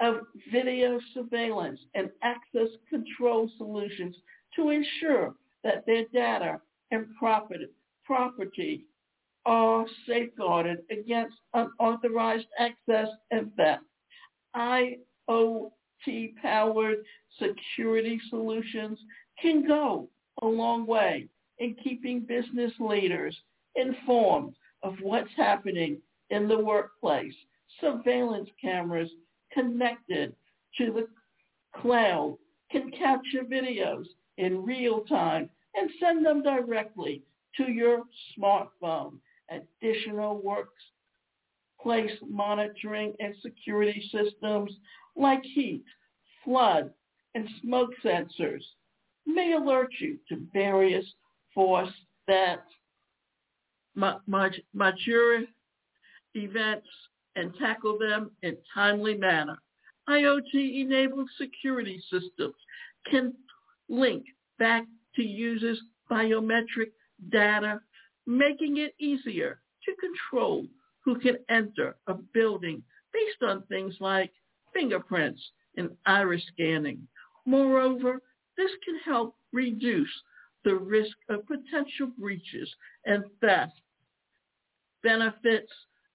of 0.00 0.20
video 0.52 1.00
surveillance 1.14 1.80
and 1.94 2.10
access 2.22 2.68
control 2.88 3.50
solutions 3.56 4.16
to 4.54 4.70
ensure 4.70 5.34
that 5.64 5.86
their 5.86 6.04
data 6.12 6.60
and 6.90 7.06
property, 7.18 8.84
are 9.44 9.86
safeguarded 10.06 10.78
against 10.90 11.36
unauthorized 11.54 12.46
access 12.58 13.08
and 13.30 13.54
theft. 13.54 13.82
IoT-powered 14.56 14.98
security 17.38 18.20
solutions 18.28 18.98
can 19.40 19.66
go 19.66 20.08
a 20.42 20.46
long 20.46 20.86
way 20.86 21.28
in 21.58 21.74
keeping 21.82 22.20
business 22.20 22.72
leaders 22.80 23.36
informed 23.76 24.54
of 24.82 24.94
what's 25.00 25.30
happening 25.36 25.98
in 26.30 26.48
the 26.48 26.58
workplace. 26.58 27.34
Surveillance 27.80 28.48
cameras 28.60 29.10
connected 29.56 30.34
to 30.78 30.92
the 30.92 31.08
cloud 31.80 32.36
can 32.70 32.90
capture 32.90 33.42
videos 33.42 34.04
in 34.38 34.64
real 34.64 35.00
time 35.02 35.48
and 35.74 35.90
send 36.00 36.24
them 36.24 36.42
directly 36.42 37.22
to 37.56 37.70
your 37.70 38.02
smartphone. 38.38 39.14
Additional 39.50 40.42
workplace 40.42 42.18
monitoring 42.28 43.14
and 43.20 43.34
security 43.42 44.10
systems 44.12 44.72
like 45.14 45.42
heat, 45.54 45.84
flood, 46.44 46.92
and 47.34 47.48
smoke 47.62 47.90
sensors 48.04 48.62
may 49.26 49.52
alert 49.52 49.92
you 50.00 50.18
to 50.28 50.46
various 50.52 51.04
force 51.54 51.92
that 52.26 52.64
major 54.26 55.44
events 56.34 56.88
and 57.36 57.54
tackle 57.58 57.98
them 57.98 58.30
in 58.42 58.56
timely 58.74 59.14
manner. 59.14 59.58
IoT-enabled 60.08 61.28
security 61.38 62.02
systems 62.10 62.54
can 63.10 63.34
link 63.88 64.24
back 64.58 64.84
to 65.14 65.22
users' 65.22 65.80
biometric 66.10 66.92
data, 67.30 67.80
making 68.26 68.78
it 68.78 68.94
easier 68.98 69.60
to 69.84 69.94
control 69.96 70.66
who 71.04 71.18
can 71.18 71.36
enter 71.48 71.96
a 72.08 72.14
building 72.14 72.82
based 73.12 73.48
on 73.48 73.62
things 73.64 73.94
like 74.00 74.32
fingerprints 74.72 75.40
and 75.76 75.90
iris 76.06 76.42
scanning. 76.52 77.06
Moreover, 77.46 78.20
this 78.56 78.70
can 78.84 78.98
help 79.04 79.36
reduce 79.52 80.10
the 80.64 80.74
risk 80.74 81.16
of 81.28 81.46
potential 81.46 82.08
breaches 82.18 82.68
and 83.04 83.24
theft. 83.40 83.80
Benefits 85.02 85.72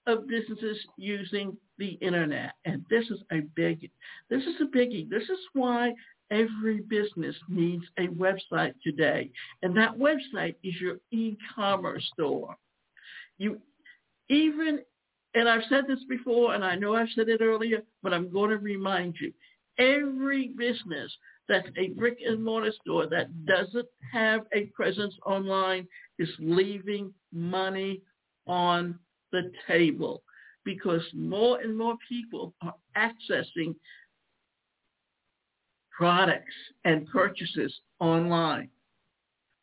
of 0.07 0.27
businesses 0.27 0.77
using 0.97 1.55
the 1.77 1.91
internet. 2.01 2.53
And 2.65 2.85
this 2.89 3.05
is 3.09 3.19
a 3.31 3.41
big, 3.55 3.89
this 4.29 4.43
is 4.43 4.55
a 4.61 4.75
biggie. 4.75 5.09
This 5.09 5.23
is 5.23 5.39
why 5.53 5.93
every 6.31 6.81
business 6.81 7.35
needs 7.49 7.83
a 7.99 8.07
website 8.07 8.73
today. 8.83 9.29
And 9.61 9.75
that 9.77 9.97
website 9.97 10.55
is 10.63 10.75
your 10.79 10.97
e-commerce 11.11 12.09
store. 12.13 12.55
You 13.37 13.59
even, 14.29 14.79
and 15.35 15.49
I've 15.49 15.63
said 15.69 15.85
this 15.87 16.03
before, 16.09 16.55
and 16.55 16.63
I 16.63 16.75
know 16.75 16.95
I've 16.95 17.09
said 17.15 17.29
it 17.29 17.41
earlier, 17.41 17.81
but 18.01 18.13
I'm 18.13 18.31
going 18.31 18.49
to 18.51 18.57
remind 18.57 19.15
you, 19.19 19.33
every 19.77 20.49
business 20.57 21.11
that's 21.49 21.67
a 21.77 21.89
brick 21.89 22.19
and 22.25 22.43
mortar 22.43 22.71
store 22.81 23.07
that 23.07 23.45
doesn't 23.45 23.87
have 24.13 24.41
a 24.53 24.65
presence 24.67 25.13
online 25.25 25.87
is 26.17 26.29
leaving 26.39 27.13
money 27.33 28.01
on 28.47 28.97
the 29.31 29.51
table 29.67 30.23
because 30.63 31.01
more 31.13 31.59
and 31.59 31.77
more 31.77 31.95
people 32.07 32.53
are 32.61 32.75
accessing 32.95 33.75
products 35.91 36.53
and 36.85 37.07
purchases 37.07 37.73
online. 37.99 38.69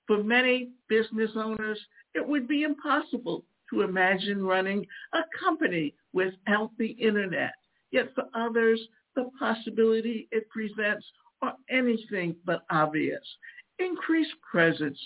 For 0.07 0.23
many 0.23 0.71
business 0.89 1.31
owners, 1.37 1.79
it 2.15 2.27
would 2.27 2.49
be 2.49 2.63
impossible 2.63 3.45
to 3.71 3.83
imagine 3.83 4.43
running 4.45 4.87
a 5.13 5.21
company 5.39 5.95
without 6.13 6.71
the 6.79 6.93
internet. 6.93 7.53
Yet 7.91 8.15
for 8.15 8.25
others, 8.35 8.81
the 9.15 9.31
possibility 9.39 10.29
it 10.31 10.49
presents 10.49 11.05
are 11.43 11.55
anything 11.71 12.37
but 12.45 12.65
obvious. 12.71 13.23
Increased 13.79 14.35
presence. 14.51 14.99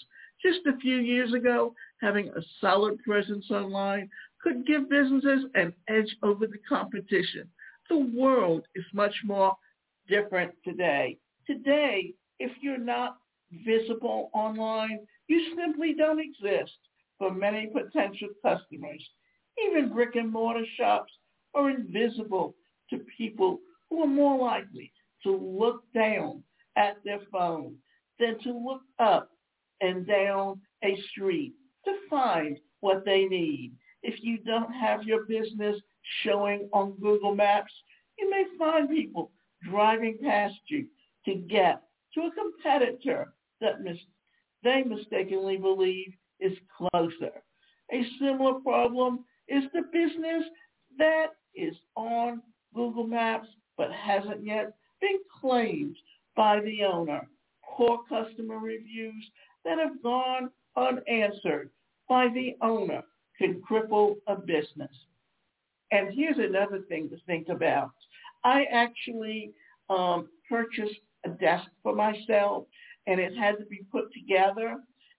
Just 0.42 0.60
a 0.66 0.78
few 0.78 0.96
years 0.96 1.32
ago, 1.34 1.74
having 2.00 2.28
a 2.28 2.42
solid 2.60 2.98
presence 3.02 3.50
online 3.50 4.08
could 4.42 4.66
give 4.66 4.90
businesses 4.90 5.44
an 5.54 5.72
edge 5.88 6.16
over 6.22 6.46
the 6.46 6.58
competition. 6.68 7.48
The 7.88 7.98
world 7.98 8.66
is 8.74 8.84
much 8.92 9.14
more 9.24 9.56
different 10.08 10.52
today. 10.64 11.18
Today, 11.46 12.14
if 12.38 12.50
you're 12.60 12.78
not 12.78 13.16
visible 13.64 14.30
online, 14.34 15.00
you 15.28 15.54
simply 15.56 15.94
don't 15.94 16.20
exist 16.20 16.76
for 17.18 17.32
many 17.32 17.68
potential 17.68 18.28
customers. 18.42 19.02
Even 19.66 19.92
brick 19.92 20.16
and 20.16 20.30
mortar 20.32 20.64
shops 20.76 21.12
are 21.54 21.70
invisible 21.70 22.54
to 22.90 23.04
people 23.16 23.60
who 23.88 24.02
are 24.02 24.08
more 24.08 24.38
likely 24.38 24.92
to 25.22 25.36
look 25.36 25.82
down 25.94 26.42
at 26.76 26.96
their 27.04 27.20
phone 27.30 27.76
than 28.18 28.38
to 28.40 28.52
look 28.52 28.82
up 28.98 29.30
and 29.80 30.06
down 30.06 30.60
a 30.82 30.96
street 31.10 31.52
to 31.84 31.92
find 32.08 32.58
what 32.80 33.04
they 33.04 33.24
need. 33.24 33.72
If 34.02 34.22
you 34.22 34.38
don't 34.38 34.72
have 34.72 35.04
your 35.04 35.24
business 35.24 35.76
showing 36.24 36.68
on 36.72 36.92
Google 37.00 37.34
Maps, 37.34 37.72
you 38.18 38.28
may 38.30 38.44
find 38.58 38.88
people 38.88 39.30
driving 39.68 40.18
past 40.22 40.56
you 40.66 40.86
to 41.24 41.34
get 41.34 41.82
to 42.14 42.20
a 42.22 42.30
competitor 42.32 43.32
that 43.60 43.82
mis- 43.82 43.96
they 44.64 44.82
mistakenly 44.82 45.56
believe 45.56 46.12
is 46.40 46.52
closer. 46.76 47.30
A 47.92 48.02
similar 48.18 48.54
problem 48.60 49.24
is 49.48 49.64
the 49.72 49.82
business 49.92 50.44
that 50.98 51.28
is 51.54 51.74
on 51.96 52.42
Google 52.74 53.06
Maps 53.06 53.48
but 53.76 53.92
hasn't 53.92 54.44
yet 54.44 54.74
been 55.00 55.18
claimed 55.40 55.96
by 56.36 56.60
the 56.60 56.84
owner. 56.84 57.28
Poor 57.64 58.00
customer 58.08 58.58
reviews 58.58 59.30
that 59.64 59.78
have 59.78 60.02
gone 60.02 60.50
unanswered 60.76 61.70
by 62.08 62.28
the 62.28 62.56
owner 62.62 63.02
can 63.42 63.60
cripple 63.68 64.16
a 64.28 64.36
business. 64.36 64.90
And 65.90 66.14
here's 66.14 66.38
another 66.38 66.80
thing 66.88 67.10
to 67.10 67.16
think 67.26 67.48
about. 67.48 67.90
I 68.44 68.64
actually 68.72 69.50
um, 69.90 70.28
purchased 70.48 71.00
a 71.24 71.30
desk 71.30 71.68
for 71.82 71.94
myself, 71.94 72.64
and 73.06 73.20
it 73.20 73.36
had 73.36 73.58
to 73.58 73.64
be 73.66 73.80
put 73.90 74.12
together. 74.12 74.76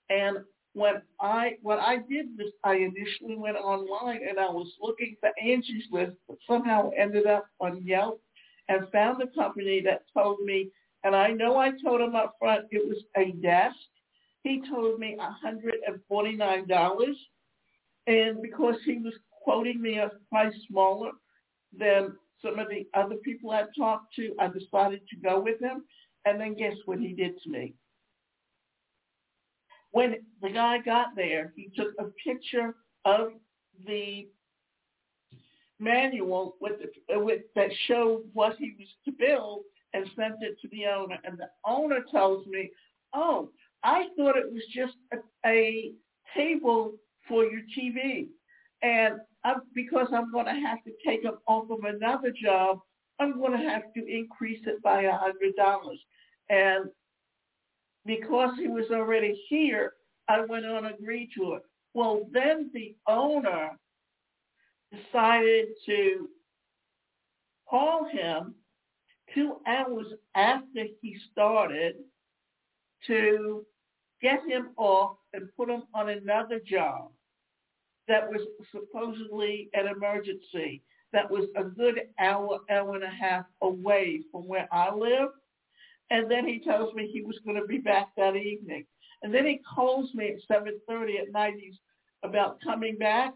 And 0.09 0.37
when 0.73 1.01
I 1.21 1.57
what 1.61 1.79
I 1.79 1.97
did 1.97 2.27
was 2.37 2.51
I 2.63 2.75
initially 2.75 3.35
went 3.35 3.57
online 3.57 4.21
and 4.27 4.39
I 4.39 4.49
was 4.49 4.71
looking 4.81 5.15
for 5.19 5.29
Angie's 5.41 5.85
List, 5.91 6.13
but 6.27 6.37
somehow 6.47 6.91
ended 6.97 7.27
up 7.27 7.45
on 7.59 7.85
Yelp 7.85 8.21
and 8.69 8.89
found 8.91 9.21
a 9.21 9.27
company 9.27 9.81
that 9.81 10.05
told 10.13 10.39
me, 10.41 10.69
and 11.03 11.15
I 11.15 11.31
know 11.31 11.57
I 11.57 11.71
told 11.83 12.01
him 12.01 12.15
up 12.15 12.35
front 12.39 12.65
it 12.71 12.87
was 12.87 13.03
a 13.15 13.31
desk. 13.41 13.75
He 14.43 14.61
told 14.69 14.99
me 14.99 15.15
$149. 15.45 17.13
And 18.07 18.41
because 18.41 18.75
he 18.85 18.97
was 18.99 19.13
quoting 19.43 19.81
me 19.81 19.97
a 19.97 20.11
price 20.29 20.53
smaller 20.69 21.11
than 21.77 22.13
some 22.43 22.59
of 22.59 22.67
the 22.69 22.87
other 22.93 23.15
people 23.23 23.51
I 23.51 23.63
talked 23.77 24.13
to, 24.15 24.35
I 24.39 24.47
decided 24.47 25.01
to 25.09 25.15
go 25.17 25.39
with 25.39 25.61
him. 25.61 25.83
And 26.25 26.39
then 26.39 26.55
guess 26.55 26.75
what 26.85 26.99
he 26.99 27.13
did 27.13 27.39
to 27.43 27.49
me? 27.49 27.73
When 29.91 30.15
the 30.41 30.49
guy 30.49 30.79
got 30.79 31.15
there, 31.15 31.53
he 31.55 31.69
took 31.75 31.93
a 31.99 32.05
picture 32.25 32.75
of 33.05 33.33
the 33.85 34.27
manual 35.79 36.55
with, 36.59 36.73
the, 36.79 37.19
with 37.19 37.41
that 37.55 37.69
showed 37.87 38.23
what 38.33 38.55
he 38.57 38.75
was 38.79 38.87
to 39.05 39.11
build 39.11 39.61
and 39.93 40.09
sent 40.15 40.35
it 40.41 40.57
to 40.61 40.67
the 40.69 40.85
owner. 40.87 41.17
And 41.23 41.37
the 41.37 41.49
owner 41.65 41.99
tells 42.09 42.47
me, 42.47 42.71
"Oh, 43.13 43.49
I 43.83 44.07
thought 44.17 44.37
it 44.37 44.51
was 44.51 44.63
just 44.73 44.95
a, 45.13 45.17
a 45.45 45.91
table 46.35 46.93
for 47.27 47.45
your 47.45 47.61
TV, 47.77 48.27
and 48.81 49.15
I'm, 49.43 49.61
because 49.73 50.07
I'm 50.13 50.31
going 50.31 50.45
to 50.45 50.67
have 50.67 50.83
to 50.83 50.91
take 51.05 51.23
him 51.23 51.37
off 51.47 51.69
of 51.69 51.83
another 51.83 52.31
job, 52.31 52.79
I'm 53.19 53.39
going 53.39 53.53
to 53.53 53.69
have 53.69 53.93
to 53.95 54.05
increase 54.05 54.61
it 54.65 54.81
by 54.83 55.03
a 55.03 55.17
hundred 55.17 55.55
dollars." 55.55 55.99
And 56.49 56.89
because 58.05 58.51
he 58.57 58.67
was 58.67 58.85
already 58.91 59.41
here, 59.47 59.93
I 60.27 60.41
went 60.41 60.65
on 60.65 60.85
and 60.85 60.95
agreed 60.95 61.29
to 61.37 61.53
it. 61.53 61.63
Well, 61.93 62.27
then 62.31 62.69
the 62.73 62.95
owner 63.07 63.71
decided 64.91 65.67
to 65.85 66.29
call 67.69 68.05
him 68.05 68.55
two 69.33 69.57
hours 69.67 70.07
after 70.35 70.85
he 71.01 71.17
started 71.31 71.95
to 73.07 73.65
get 74.21 74.39
him 74.47 74.69
off 74.77 75.17
and 75.33 75.49
put 75.57 75.69
him 75.69 75.83
on 75.93 76.09
another 76.09 76.59
job 76.59 77.11
that 78.07 78.29
was 78.29 78.41
supposedly 78.71 79.69
an 79.73 79.87
emergency 79.87 80.81
that 81.13 81.29
was 81.29 81.45
a 81.55 81.63
good 81.63 82.01
hour, 82.19 82.59
hour 82.69 82.95
and 82.95 83.03
a 83.03 83.09
half 83.09 83.45
away 83.61 84.21
from 84.31 84.47
where 84.47 84.67
I 84.73 84.93
live. 84.93 85.29
And 86.09 86.29
then 86.29 86.47
he 86.47 86.59
tells 86.59 86.93
me 86.95 87.09
he 87.11 87.21
was 87.21 87.39
going 87.45 87.59
to 87.59 87.65
be 87.65 87.77
back 87.77 88.09
that 88.17 88.35
evening. 88.35 88.85
And 89.21 89.33
then 89.33 89.45
he 89.45 89.61
calls 89.73 90.13
me 90.13 90.33
at 90.49 90.57
7.30 90.57 91.21
at 91.21 91.31
night. 91.31 91.53
He's 91.57 91.77
about 92.23 92.59
coming 92.61 92.97
back. 92.97 93.33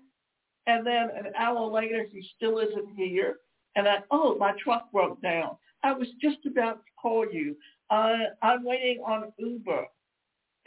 And 0.66 0.86
then 0.86 1.10
an 1.16 1.32
hour 1.38 1.66
later, 1.72 2.06
he 2.12 2.28
still 2.36 2.60
isn't 2.60 2.96
here. 2.96 3.38
And 3.76 3.88
I, 3.88 3.98
oh, 4.12 4.38
my 4.38 4.54
truck 4.62 4.92
broke 4.92 5.22
down. 5.22 5.56
I 5.84 5.94
was 5.94 6.08
just 6.22 6.46
about 6.46 6.84
to 6.84 6.92
call 7.02 7.26
you. 7.32 7.56
Uh, 7.90 8.18
I'm 8.42 8.66
waiting 8.66 9.02
on 9.06 9.32
Uber. 9.38 9.86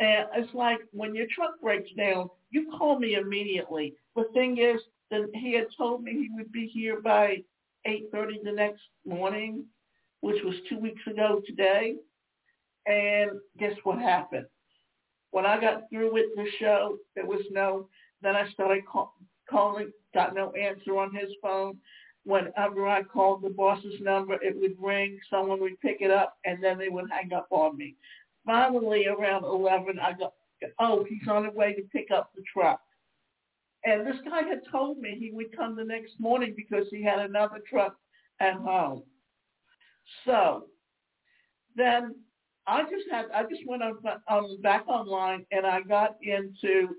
And 0.01 0.27
it's 0.35 0.55
like 0.55 0.79
when 0.93 1.15
your 1.15 1.27
truck 1.35 1.61
breaks 1.61 1.91
down, 1.97 2.31
you 2.51 2.73
call 2.77 2.99
me 2.99 3.15
immediately. 3.15 3.95
The 4.17 4.25
thing 4.33 4.59
is 4.59 4.81
that 5.11 5.29
he 5.35 5.55
had 5.55 5.67
told 5.77 6.03
me 6.03 6.13
he 6.13 6.31
would 6.35 6.51
be 6.51 6.67
here 6.67 7.01
by 7.01 7.45
8.30 7.87 8.43
the 8.43 8.53
next 8.53 8.83
morning, 9.07 9.65
which 10.21 10.43
was 10.43 10.55
two 10.69 10.79
weeks 10.79 11.03
ago 11.07 11.43
today. 11.47 11.97
And 12.87 13.33
guess 13.59 13.75
what 13.85 13.99
happened? 13.99 14.47
When 15.33 15.45
I 15.45 15.61
got 15.61 15.89
through 15.91 16.13
with 16.13 16.35
the 16.35 16.47
show, 16.59 16.97
there 17.15 17.27
was 17.27 17.43
no, 17.51 17.89
then 18.23 18.35
I 18.35 18.51
started 18.53 18.87
call, 18.87 19.15
calling, 19.49 19.93
got 20.15 20.35
no 20.35 20.51
answer 20.53 20.99
on 20.99 21.15
his 21.15 21.31
phone. 21.43 21.77
Whenever 22.25 22.89
I 22.89 23.03
called 23.03 23.43
the 23.43 23.51
boss's 23.51 24.01
number, 24.01 24.35
it 24.43 24.57
would 24.59 24.77
ring, 24.79 25.19
someone 25.31 25.61
would 25.61 25.81
pick 25.81 25.99
it 26.01 26.11
up, 26.11 26.37
and 26.45 26.63
then 26.63 26.79
they 26.79 26.89
would 26.89 27.11
hang 27.11 27.33
up 27.33 27.47
on 27.51 27.77
me. 27.77 27.97
Finally, 28.46 29.07
around 29.07 29.44
11, 29.44 29.98
I 29.98 30.12
got, 30.12 30.33
oh, 30.79 31.05
he's 31.09 31.26
on 31.29 31.44
the 31.44 31.50
way 31.50 31.74
to 31.74 31.83
pick 31.92 32.11
up 32.11 32.31
the 32.35 32.42
truck. 32.53 32.81
And 33.85 34.07
this 34.07 34.16
guy 34.24 34.42
had 34.42 34.61
told 34.70 34.98
me 34.98 35.16
he 35.18 35.31
would 35.33 35.57
come 35.57 35.76
the 35.76 35.85
next 35.85 36.12
morning 36.18 36.55
because 36.57 36.87
he 36.90 37.03
had 37.03 37.18
another 37.18 37.61
truck 37.68 37.96
at 38.40 38.55
home. 38.55 39.03
So 40.24 40.66
then 41.76 42.14
I 42.66 42.83
just 42.83 43.05
had 43.11 43.26
I 43.35 43.42
just 43.44 43.66
went 43.66 43.83
on, 43.83 43.96
on 44.29 44.61
back 44.61 44.87
online 44.87 45.46
and 45.50 45.66
I 45.66 45.81
got 45.83 46.16
into 46.22 46.94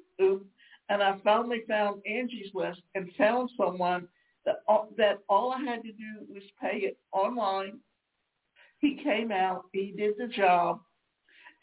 and 0.89 1.01
I 1.01 1.17
finally 1.23 1.63
found 1.67 2.01
Angie's 2.06 2.54
List 2.54 2.82
and 2.95 3.10
found 3.17 3.49
someone 3.58 4.08
that 4.45 4.58
all, 4.67 4.89
that 4.97 5.19
all 5.30 5.51
I 5.51 5.60
had 5.60 5.84
to 5.84 5.91
do 5.91 6.25
was 6.27 6.43
pay 6.60 6.80
it 6.80 6.97
online. 7.13 7.80
He 8.80 8.99
came 9.04 9.32
out, 9.32 9.65
he 9.71 9.93
did 9.95 10.15
the 10.17 10.27
job, 10.27 10.82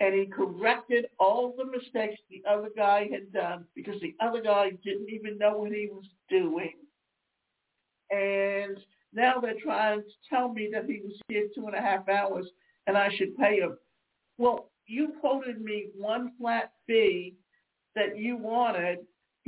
and 0.00 0.14
he 0.14 0.26
corrected 0.26 1.06
all 1.18 1.54
the 1.56 1.64
mistakes 1.64 2.20
the 2.30 2.42
other 2.48 2.70
guy 2.76 3.08
had 3.10 3.32
done 3.32 3.64
because 3.74 4.00
the 4.00 4.14
other 4.20 4.40
guy 4.40 4.70
didn't 4.84 5.10
even 5.10 5.38
know 5.38 5.58
what 5.58 5.72
he 5.72 5.88
was 5.90 6.04
doing. 6.28 6.74
And 8.10 8.78
now 9.12 9.40
they're 9.40 9.60
trying 9.62 10.02
to 10.02 10.08
tell 10.30 10.52
me 10.52 10.70
that 10.72 10.84
he 10.86 11.00
was 11.02 11.20
here 11.28 11.48
two 11.54 11.66
and 11.66 11.74
a 11.74 11.80
half 11.80 12.08
hours 12.08 12.46
and 12.86 12.96
I 12.96 13.10
should 13.16 13.36
pay 13.36 13.58
him. 13.58 13.76
Well, 14.38 14.70
you 14.86 15.14
quoted 15.20 15.60
me 15.60 15.88
one 15.96 16.32
flat 16.38 16.72
fee 16.86 17.34
that 17.94 18.16
you 18.16 18.36
wanted 18.36 18.98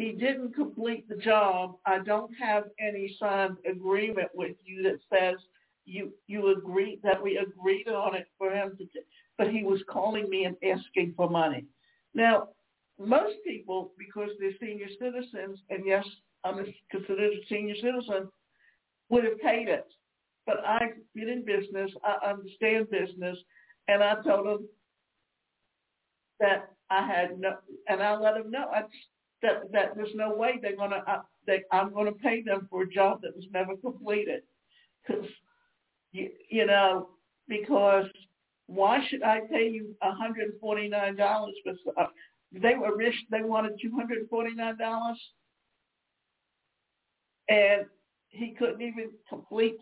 he 0.01 0.13
didn't 0.13 0.55
complete 0.55 1.07
the 1.09 1.17
job. 1.17 1.77
I 1.85 1.99
don't 1.99 2.33
have 2.41 2.65
any 2.81 3.15
signed 3.21 3.59
agreement 3.69 4.31
with 4.35 4.57
you 4.65 4.83
that 4.85 4.99
says 5.13 5.39
you 5.85 6.15
you 6.27 6.57
agreed 6.57 7.01
that 7.03 7.23
we 7.23 7.37
agreed 7.37 7.87
on 7.89 8.15
it 8.15 8.27
for 8.39 8.51
him 8.51 8.79
to. 8.79 8.85
But 9.41 9.51
he 9.51 9.63
was 9.65 9.81
calling 9.89 10.29
me 10.29 10.45
and 10.45 10.55
asking 10.63 11.15
for 11.17 11.31
money. 11.31 11.65
Now, 12.13 12.49
most 12.99 13.37
people, 13.43 13.93
because 13.99 14.29
they're 14.39 14.53
senior 14.61 14.89
citizens, 15.01 15.61
and 15.71 15.87
yes, 15.87 16.05
I'm 16.45 16.63
considered 16.91 17.33
a 17.33 17.47
senior 17.49 17.75
citizen, 17.77 18.29
would 19.09 19.25
have 19.25 19.41
paid 19.41 19.69
it. 19.69 19.87
But 20.45 20.57
I've 20.67 20.93
been 21.15 21.31
in 21.31 21.43
business. 21.47 21.91
I 22.05 22.33
understand 22.33 22.91
business, 22.91 23.39
and 23.89 24.05
I 24.05 24.17
told 24.23 24.47
him 24.47 24.69
that 26.39 26.73
I 26.91 27.07
had 27.07 27.41
no, 27.41 27.57
and 27.89 28.03
I 28.03 28.19
let 28.19 28.37
him 28.37 28.51
know. 28.51 28.67
I 28.71 28.83
that 29.41 29.73
that 29.73 29.97
there's 29.97 30.15
no 30.15 30.35
way 30.35 30.59
they're 30.61 30.77
gonna 30.77 31.03
uh, 31.09 31.23
they, 31.47 31.63
I'm 31.73 31.95
gonna 31.95 32.13
pay 32.13 32.43
them 32.43 32.69
for 32.69 32.83
a 32.83 32.91
job 32.91 33.23
that 33.23 33.35
was 33.35 33.47
never 33.51 33.75
completed, 33.79 34.43
because 35.01 35.25
you, 36.13 36.29
you 36.51 36.67
know 36.67 37.09
because 37.49 38.05
Why 38.71 39.01
should 39.09 39.25
I 39.25 39.41
pay 39.51 39.69
you 39.69 39.97
$149 40.01 40.57
for 40.61 41.73
stuff? 41.83 41.95
Uh, 41.97 42.07
they 42.53 42.75
were 42.75 42.97
rich. 42.97 43.15
They 43.31 43.43
wanted 43.43 43.81
$249. 43.85 45.15
And 47.49 47.87
he 48.29 48.55
couldn't 48.57 48.81
even 48.81 49.11
complete 49.29 49.79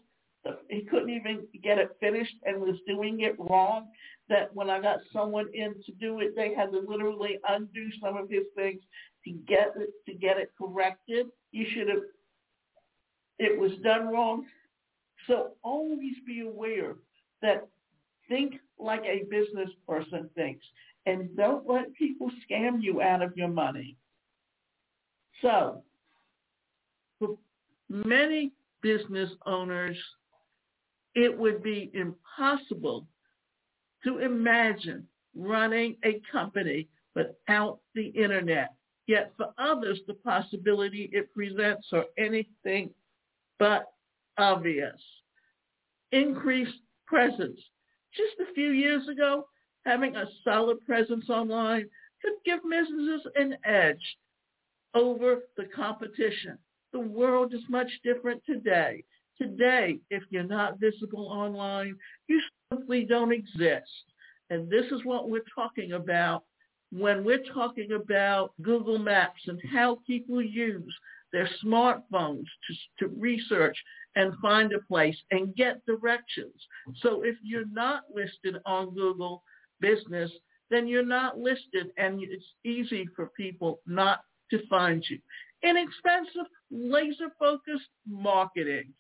he 0.71 0.83
couldn't 0.83 1.11
even 1.11 1.47
get 1.63 1.77
it 1.79 1.97
finished 2.01 2.35
and 2.45 2.61
was 2.61 2.77
doing 2.87 3.21
it 3.21 3.37
wrong. 3.39 3.89
That 4.31 4.55
when 4.55 4.71
I 4.71 4.81
got 4.81 5.01
someone 5.13 5.49
in 5.53 5.75
to 5.85 5.93
do 5.93 6.21
it, 6.21 6.35
they 6.37 6.55
had 6.55 6.71
to 6.73 6.79
literally 6.79 7.39
undo 7.49 7.89
some 8.01 8.17
of 8.17 8.31
his 8.31 8.45
things 8.55 8.81
to 9.25 9.31
get 9.31 9.73
it 9.77 9.91
to 10.07 10.15
get 10.15 10.39
it 10.39 10.53
corrected. 10.57 11.27
You 11.53 11.67
should 11.75 11.89
have. 11.89 12.03
It 13.39 13.59
was 13.59 13.73
done 13.83 14.09
wrong. 14.09 14.47
So 15.27 15.53
always 15.63 16.15
be 16.27 16.41
aware 16.41 16.95
that 17.43 17.67
think 18.29 18.55
like 18.79 19.03
a 19.05 19.25
business 19.31 19.71
person 19.87 20.29
thinks 20.35 20.65
and 21.07 21.35
don't 21.37 21.69
let 21.69 21.93
people 21.95 22.31
scam 22.51 22.83
you 22.83 23.01
out 23.01 23.23
of 23.23 23.37
your 23.37 23.49
money. 23.49 23.97
So 25.43 25.83
for 27.19 27.39
many 27.89 28.53
business 28.83 29.31
owners, 29.47 29.97
it 31.15 31.37
would 31.37 31.63
be 31.63 31.91
impossible 31.95 33.07
to 34.05 34.19
imagine 34.19 35.07
running 35.35 35.97
a 36.05 36.21
company 36.31 36.89
without 37.15 37.81
the 37.95 38.09
internet. 38.09 38.75
Yet 39.07 39.33
for 39.37 39.49
others, 39.59 40.01
the 40.07 40.15
possibility 40.15 41.09
it 41.13 41.33
presents 41.35 41.89
are 41.93 42.05
anything 42.19 42.91
but 43.59 43.87
obvious. 44.37 45.01
Increased 46.13 46.79
presence. 47.07 47.59
Just 48.19 48.51
a 48.51 48.53
few 48.53 48.71
years 48.71 49.07
ago, 49.09 49.47
having 49.87 50.17
a 50.17 50.27
solid 50.43 50.85
presence 50.85 51.31
online 51.31 51.89
could 52.21 52.35
give 52.45 52.59
businesses 52.69 53.27
an 53.37 53.57
edge 53.65 54.19
over 54.95 55.43
the 55.57 55.67
competition. 55.67 56.59
The 56.93 56.99
world 56.99 57.55
is 57.55 57.63
much 57.69 57.89
different 58.03 58.43
today. 58.45 59.05
Today, 59.41 60.01
if 60.11 60.25
you're 60.31 60.43
not 60.43 60.81
visible 60.81 61.29
online, 61.29 61.95
you 62.27 62.41
simply 62.73 63.05
don't 63.05 63.33
exist. 63.33 64.05
And 64.51 64.69
this 64.69 64.87
is 64.87 65.05
what 65.05 65.31
we're 65.31 65.45
talking 65.55 65.93
about 65.93 66.43
when 66.91 67.23
we're 67.23 67.45
talking 67.55 67.93
about 67.93 68.53
Google 68.63 68.99
Maps 68.99 69.43
and 69.47 69.61
how 69.73 69.99
people 70.07 70.43
use 70.43 70.95
their 71.33 71.49
smartphones 71.65 72.45
to, 72.45 72.75
to 73.01 73.09
research 73.19 73.77
and 74.17 74.35
find 74.41 74.73
a 74.73 74.81
place 74.89 75.17
and 75.31 75.55
get 75.55 75.85
directions. 75.87 76.55
So 77.03 77.23
if 77.23 77.37
you're 77.43 77.69
not 77.73 78.03
listed 78.15 78.57
on 78.67 78.95
Google 78.95 79.43
Business, 79.81 80.31
then 80.71 80.87
you're 80.87 81.05
not 81.05 81.39
listed 81.39 81.89
and 81.97 82.21
it's 82.23 82.45
easy 82.65 83.07
for 83.15 83.31
people 83.37 83.81
not 83.87 84.21
to 84.51 84.67
find 84.69 85.05
you. 85.09 85.19
Inexpensive, 85.63 86.51
laser-focused 86.71 87.89
marketing. 88.07 88.93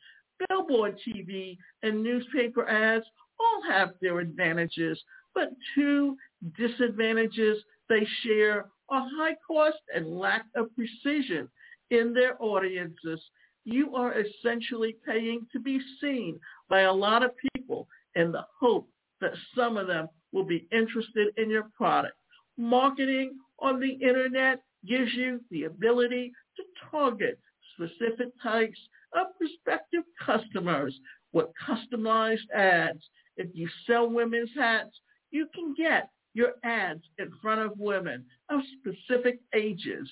Billboard 0.49 0.99
TV 1.07 1.57
and 1.83 2.03
newspaper 2.03 2.69
ads 2.69 3.05
all 3.41 3.63
have 3.69 3.91
their 4.01 4.21
advantages, 4.21 5.01
but 5.35 5.51
two 5.75 6.17
disadvantages 6.57 7.59
they 7.89 8.07
share 8.23 8.67
are 8.89 9.07
high 9.19 9.37
cost 9.47 9.79
and 9.95 10.19
lack 10.19 10.45
of 10.55 10.69
precision 10.75 11.49
in 11.91 12.13
their 12.13 12.41
audiences. 12.43 13.21
You 13.65 13.95
are 13.95 14.15
essentially 14.19 14.97
paying 15.07 15.47
to 15.53 15.61
be 15.61 15.81
seen 16.01 16.39
by 16.69 16.81
a 16.83 16.93
lot 16.93 17.23
of 17.23 17.33
people 17.55 17.89
in 18.15 18.33
the 18.33 18.45
hope 18.59 18.89
that 19.21 19.33
some 19.55 19.77
of 19.77 19.87
them 19.87 20.09
will 20.33 20.45
be 20.45 20.67
interested 20.73 21.29
in 21.37 21.51
your 21.51 21.69
product. 21.77 22.15
Marketing 22.57 23.37
on 23.59 23.81
the 23.81 23.93
internet 23.93 24.63
gives 24.87 25.13
you 25.15 25.41
the 25.51 25.65
ability 25.65 26.33
to 26.57 26.63
target 26.91 27.39
specific 27.75 28.29
types 28.43 28.79
of 29.15 29.27
prospective 29.37 30.05
customers 30.25 30.99
with 31.33 31.47
customized 31.67 32.51
ads. 32.55 33.03
If 33.37 33.49
you 33.55 33.69
sell 33.87 34.09
women's 34.09 34.51
hats, 34.55 35.01
you 35.31 35.49
can 35.55 35.75
get 35.77 36.11
your 36.35 36.53
ads 36.65 37.03
in 37.19 37.31
front 37.43 37.61
of 37.61 37.79
women 37.79 38.25
of 38.51 38.61
specific 38.81 39.41
ages 39.55 40.09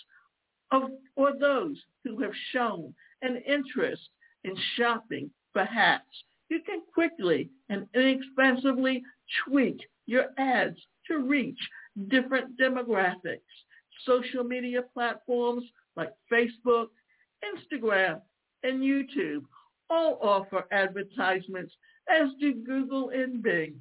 of, 0.70 0.90
or 1.16 1.32
those 1.38 1.76
who 2.04 2.20
have 2.22 2.32
shown 2.52 2.94
an 3.22 3.42
interest 3.46 4.08
in 4.44 4.54
shopping 4.76 5.30
for 5.52 5.64
hats. 5.64 6.04
You 6.48 6.60
can 6.64 6.82
quickly 6.94 7.50
and 7.68 7.86
inexpensively 7.94 9.02
tweak 9.44 9.80
your 10.06 10.26
ads 10.38 10.78
to 11.08 11.18
reach 11.18 11.58
different 12.08 12.58
demographics. 12.58 13.40
Social 14.04 14.44
media 14.44 14.82
platforms 14.94 15.64
like 15.96 16.12
Facebook, 16.32 16.86
Instagram, 17.42 18.20
and 18.62 18.80
YouTube 18.80 19.44
all 19.88 20.18
offer 20.20 20.64
advertisements, 20.72 21.72
as 22.08 22.28
do 22.40 22.54
Google 22.54 23.10
and 23.10 23.42
Bing, 23.42 23.80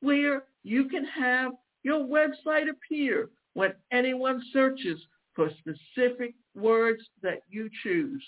where 0.00 0.44
you 0.62 0.88
can 0.88 1.04
have 1.04 1.52
your 1.82 2.04
website 2.04 2.68
appear 2.68 3.28
when 3.54 3.72
anyone 3.92 4.42
searches 4.52 5.00
for 5.34 5.50
specific 5.58 6.34
words 6.54 7.02
that 7.22 7.40
you 7.48 7.68
choose. 7.82 8.24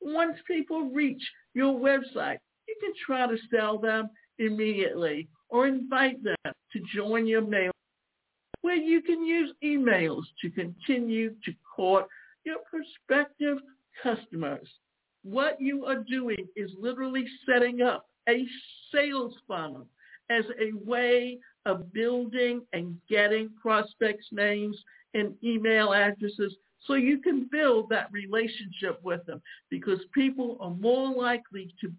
Once 0.00 0.36
people 0.46 0.90
reach 0.90 1.22
your 1.54 1.78
website, 1.78 2.38
you 2.66 2.76
can 2.80 2.92
try 3.04 3.26
to 3.26 3.36
sell 3.50 3.78
them 3.78 4.08
immediately 4.38 5.28
or 5.48 5.66
invite 5.66 6.22
them 6.22 6.36
to 6.44 6.80
join 6.94 7.26
your 7.26 7.42
mail 7.42 7.72
where 8.62 8.76
you 8.76 9.00
can 9.00 9.24
use 9.24 9.52
emails 9.64 10.22
to 10.42 10.50
continue 10.50 11.30
to 11.44 11.52
court 11.76 12.06
your 12.44 12.58
prospective 12.68 13.58
customers. 14.02 14.68
What 15.22 15.60
you 15.60 15.86
are 15.86 16.04
doing 16.08 16.46
is 16.56 16.70
literally 16.78 17.24
setting 17.46 17.82
up 17.82 18.06
a 18.28 18.44
sales 18.92 19.34
funnel 19.46 19.86
as 20.30 20.44
a 20.60 20.72
way 20.84 21.38
of 21.66 21.92
building 21.92 22.62
and 22.72 22.96
getting 23.08 23.50
prospects' 23.60 24.28
names 24.32 24.76
and 25.14 25.34
email 25.42 25.92
addresses 25.92 26.54
so 26.86 26.94
you 26.94 27.18
can 27.18 27.48
build 27.50 27.88
that 27.90 28.10
relationship 28.12 29.00
with 29.02 29.24
them 29.26 29.42
because 29.70 30.00
people 30.14 30.56
are 30.60 30.70
more 30.70 31.12
likely 31.14 31.74
to 31.80 31.92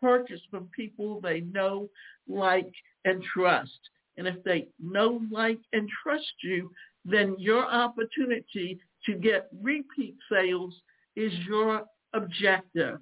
purchase 0.00 0.40
from 0.50 0.68
people 0.74 1.20
they 1.20 1.40
know, 1.40 1.88
like, 2.28 2.72
and 3.04 3.22
trust. 3.22 3.78
And 4.16 4.26
if 4.26 4.42
they 4.44 4.68
know, 4.82 5.20
like, 5.30 5.58
and 5.72 5.88
trust 6.02 6.32
you, 6.42 6.70
then 7.04 7.36
your 7.38 7.64
opportunity 7.64 8.78
to 9.06 9.14
get 9.14 9.48
repeat 9.62 10.16
sales 10.30 10.74
is 11.16 11.32
your 11.46 11.84
objective. 12.14 12.98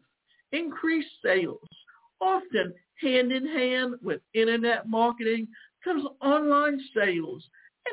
Increase 0.52 1.06
sales. 1.24 1.68
Often 2.20 2.74
hand 3.00 3.32
in 3.32 3.46
hand 3.46 3.94
with 4.02 4.20
internet 4.34 4.88
marketing 4.88 5.48
comes 5.84 6.04
online 6.20 6.80
sales. 6.94 7.44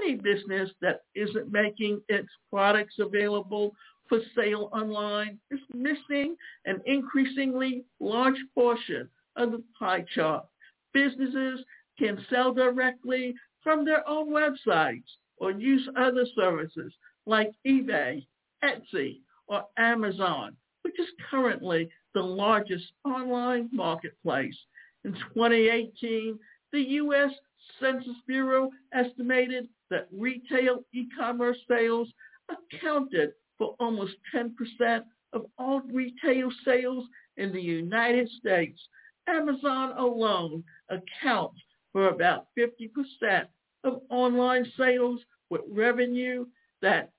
Any 0.02 0.16
business 0.16 0.70
that 0.82 1.02
isn't 1.16 1.52
making 1.52 2.02
its 2.10 2.30
products 2.52 2.96
available 3.00 3.76
for 4.08 4.20
sale 4.36 4.70
online 4.74 5.40
is 5.52 5.60
missing 5.74 6.36
an 6.66 6.82
increasingly 6.86 7.86
large 8.00 8.38
portion 8.56 9.10
of 9.36 9.52
the 9.52 9.64
pie 9.78 10.06
chart. 10.14 10.46
Businesses 10.94 11.64
can 11.98 12.24
sell 12.30 12.54
directly 12.54 13.36
from 13.64 13.86
their 13.86 14.08
own 14.08 14.30
websites 14.30 15.04
or 15.38 15.52
use 15.52 15.88
other 15.96 16.26
services 16.36 16.94
like 17.26 17.52
eBay, 17.68 18.26
Etsy, 18.64 19.22
or 19.48 19.66
Amazon, 19.78 20.56
which 20.82 21.00
is 21.00 21.08
currently 21.30 21.90
the 22.14 22.22
largest 22.22 22.86
online 23.06 23.70
marketplace. 23.72 24.58
In 25.04 25.14
2018, 25.14 26.38
the 26.72 26.82
U.S. 26.82 27.32
Census 27.80 28.16
Bureau 28.28 28.70
estimated 28.94 29.68
that 29.90 30.08
retail 30.12 30.84
e-commerce 30.94 31.58
sales 31.68 32.12
accounted 32.50 33.32
for 33.58 33.76
almost 33.80 34.14
10% 34.34 35.04
of 35.34 35.46
all 35.58 35.82
retail 35.92 36.50
sales 36.66 37.06
in 37.38 37.52
the 37.52 37.62
United 37.62 38.30
States. 38.40 38.80
Amazon 39.28 39.94
alone 39.98 40.64
accounts 40.90 41.60
for 41.92 42.10
about 42.10 42.48
50% 42.58 43.46
of 43.84 44.02
online 44.10 44.66
sales 44.78 45.20
with 45.50 45.62
revenue 45.70 46.46
that's 46.82 47.12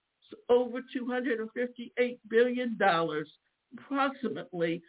over 0.48 0.80
$258 0.96 2.18
billion. 2.28 2.78
Approximately 3.78 4.82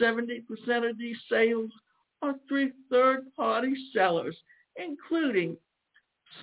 70% 0.00 0.90
of 0.90 0.98
these 0.98 1.16
sales 1.30 1.70
are 2.22 2.34
through 2.48 2.72
third-party 2.90 3.74
sellers, 3.94 4.36
including 4.78 5.56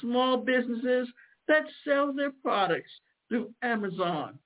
small 0.01 0.37
businesses 0.37 1.07
that 1.47 1.63
sell 1.83 2.13
their 2.13 2.31
products 2.43 2.91
through 3.29 3.49
Amazon. 3.61 4.37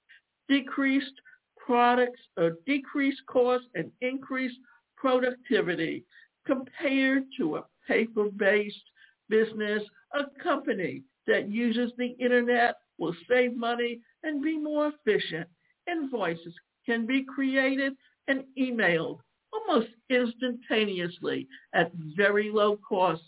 Decreased 0.48 1.14
products 1.58 2.20
or 2.38 2.58
decreased 2.66 3.22
cost 3.28 3.66
and 3.76 3.92
increased 4.02 4.58
productivity 4.98 6.04
compared 6.46 7.24
to 7.38 7.58
a 7.58 7.66
paper-based 7.88 8.84
business, 9.30 9.84
a 10.14 10.24
company 10.42 11.04
that 11.28 11.50
uses 11.50 11.92
the 11.98 12.16
internet 12.20 12.76
will 12.98 13.16
save 13.30 13.56
money 13.56 14.00
and 14.24 14.42
be 14.42 14.58
more 14.58 14.92
efficient. 14.92 15.48
Invoices 15.90 16.54
can 16.86 17.06
be 17.06 17.24
created 17.24 17.94
and 18.28 18.44
emailed 18.60 19.20
almost 19.54 19.90
instantaneously 20.10 21.48
at 21.74 21.92
very 22.16 22.50
low 22.50 22.78
cost 22.78 23.22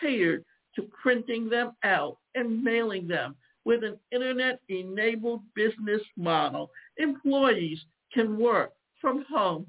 compared 0.00 0.44
to 0.76 0.88
printing 1.02 1.48
them 1.48 1.72
out 1.84 2.18
and 2.34 2.62
mailing 2.62 3.06
them. 3.06 3.36
With 3.64 3.84
an 3.84 3.96
internet-enabled 4.10 5.42
business 5.54 6.02
model, 6.16 6.70
employees 6.96 7.78
can 8.12 8.36
work 8.36 8.72
from 9.00 9.24
home 9.30 9.66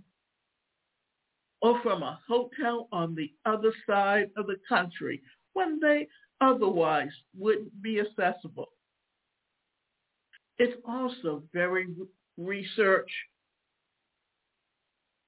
or 1.62 1.80
from 1.82 2.02
a 2.02 2.20
hotel 2.28 2.88
on 2.92 3.16
the 3.16 3.32
other 3.46 3.72
side 3.88 4.32
of 4.36 4.48
the 4.48 4.58
country 4.68 5.22
when 5.54 5.80
they 5.80 6.08
otherwise 6.42 7.12
wouldn't 7.38 7.82
be 7.82 8.00
accessible. 8.00 8.70
It's 10.58 10.76
also 10.88 11.44
very 11.54 11.88
research 12.38 13.10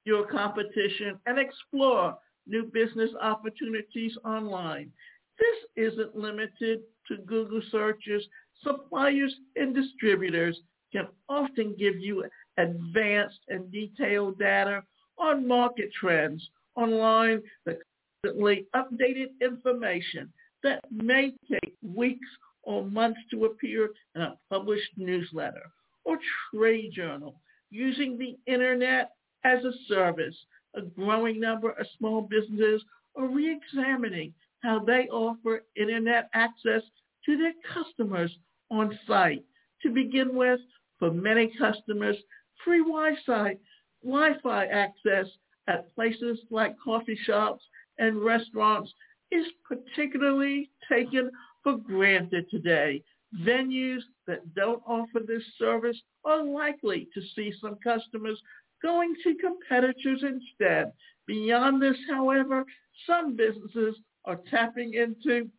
your 0.06 0.28
competition 0.28 1.20
and 1.26 1.40
explore 1.40 2.18
new 2.48 2.64
business 2.74 3.12
opportunities 3.22 4.18
online. 4.24 4.92
This 5.38 5.92
isn't 5.92 6.16
limited 6.16 6.82
to 7.08 7.18
Google 7.26 7.62
searches. 7.72 8.26
Suppliers 8.64 9.36
and 9.56 9.76
distributors 9.76 10.60
can 10.92 11.08
often 11.28 11.76
give 11.78 11.98
you 11.98 12.24
advanced 12.58 13.40
and 13.50 13.72
detailed 13.72 14.40
data 14.40 14.82
on 15.18 15.48
market 15.48 15.90
trends 16.00 16.48
online 16.76 17.42
that 17.66 17.80
constantly 18.24 18.66
updated 18.76 19.28
information 19.42 20.32
that 20.64 20.80
may 20.92 21.34
take 21.52 21.76
weeks 21.84 22.28
or 22.64 22.84
months 22.84 23.20
to 23.32 23.46
appear 23.46 23.90
in 24.16 24.22
a 24.22 24.38
published 24.50 24.92
newsletter 24.98 25.72
or 26.06 26.18
trade 26.54 26.92
journal. 26.94 27.40
Using 27.70 28.18
the 28.18 28.38
internet 28.52 29.12
as 29.44 29.64
a 29.64 29.72
service, 29.88 30.36
a 30.76 30.82
growing 30.82 31.40
number 31.40 31.72
of 31.72 31.88
small 31.98 32.22
businesses 32.22 32.84
are 33.16 33.28
re-examining 33.28 34.34
how 34.62 34.80
they 34.80 35.08
offer 35.10 35.64
internet 35.76 36.30
access 36.34 36.82
to 37.26 37.38
their 37.38 37.54
customers 37.74 38.36
on 38.72 38.98
site. 39.08 39.44
To 39.84 39.90
begin 39.90 40.36
with, 40.36 40.60
for 41.00 41.12
many 41.12 41.52
customers, 41.58 42.18
free 42.64 42.80
Wi-Fi, 42.80 43.58
Wi-Fi 44.04 44.66
access 44.66 45.28
at 45.68 45.94
places 45.96 46.40
like 46.50 46.76
coffee 46.84 47.18
shops 47.26 47.64
and 47.98 48.24
restaurants 48.24 48.92
is 49.32 49.46
particularly 49.68 50.70
taken 50.90 51.32
for 51.64 51.78
granted 51.78 52.50
today. 52.50 53.04
Venues 53.44 54.02
that 54.28 54.54
don't 54.56 54.82
offer 54.88 55.20
this 55.26 55.44
service 55.58 55.98
are 56.24 56.44
likely 56.44 57.08
to 57.14 57.22
see 57.36 57.54
some 57.62 57.78
customers 57.84 58.40
going 58.86 59.16
to 59.24 59.36
competitors 59.36 60.24
instead. 60.24 60.92
Beyond 61.26 61.82
this, 61.82 61.98
however, 62.10 62.64
some 63.08 63.36
businesses 63.36 63.96
are 64.26 64.40
tapping 64.52 64.94
into 64.94 65.50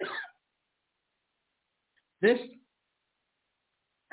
this 2.20 2.38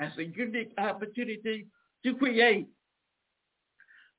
as 0.00 0.10
a 0.18 0.24
unique 0.24 0.72
opportunity 0.78 1.66
to 2.04 2.14
create 2.14 2.66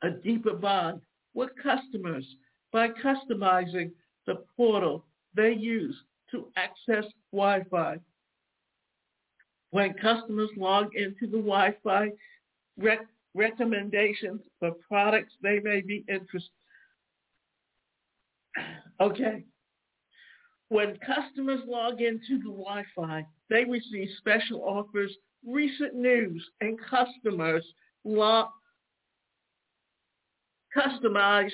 a 0.04 0.12
deeper 0.12 0.54
bond 0.54 1.02
with 1.34 1.50
customers 1.62 2.26
by 2.72 2.90
customizing 2.90 3.90
the 4.28 4.36
portal 4.56 5.06
they 5.36 5.54
use 5.54 5.96
to 6.32 6.48
access 6.58 7.06
Wi-Fi. 7.32 7.98
When 9.72 9.94
customers 9.94 10.50
log 10.58 10.96
into 10.96 11.26
the 11.26 11.38
Wi-Fi, 11.38 12.10
rec- 12.78 13.08
recommendations 13.34 14.42
for 14.60 14.72
products 14.88 15.34
they 15.42 15.60
may 15.60 15.82
be 15.82 16.04
interested. 16.10 16.52
Okay. 19.00 19.46
When 20.70 20.98
customers 21.06 21.62
log 21.66 22.02
into 22.02 22.40
the 22.40 22.50
Wi-Fi, 22.50 23.26
they 23.50 23.64
receive 23.64 24.10
special 24.18 24.64
offers, 24.64 25.16
recent 25.46 25.96
news, 25.96 26.46
and 26.62 26.78
customers 26.90 27.66
log 28.04 28.48
customized 30.76 31.52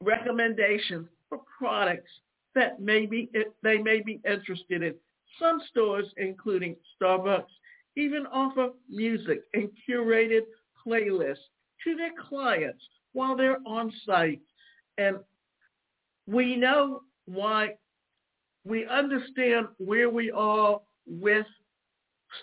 recommendations 0.00 1.06
for 1.28 1.40
products 1.58 2.10
that 2.54 2.80
may 2.80 3.06
be, 3.06 3.30
they 3.62 3.78
may 3.78 4.00
be 4.00 4.20
interested 4.28 4.82
in. 4.82 4.94
Some 5.38 5.60
stores, 5.70 6.06
including 6.16 6.76
Starbucks, 7.00 7.44
even 7.96 8.26
offer 8.26 8.70
music 8.88 9.42
and 9.54 9.70
curated 9.88 10.42
playlists 10.86 11.36
to 11.84 11.94
their 11.96 12.12
clients 12.28 12.82
while 13.12 13.36
they're 13.36 13.58
on 13.66 13.92
site. 14.06 14.40
And 14.98 15.18
we 16.26 16.56
know 16.56 17.02
why, 17.26 17.74
we 18.64 18.86
understand 18.86 19.68
where 19.78 20.10
we 20.10 20.30
are 20.30 20.80
with 21.06 21.46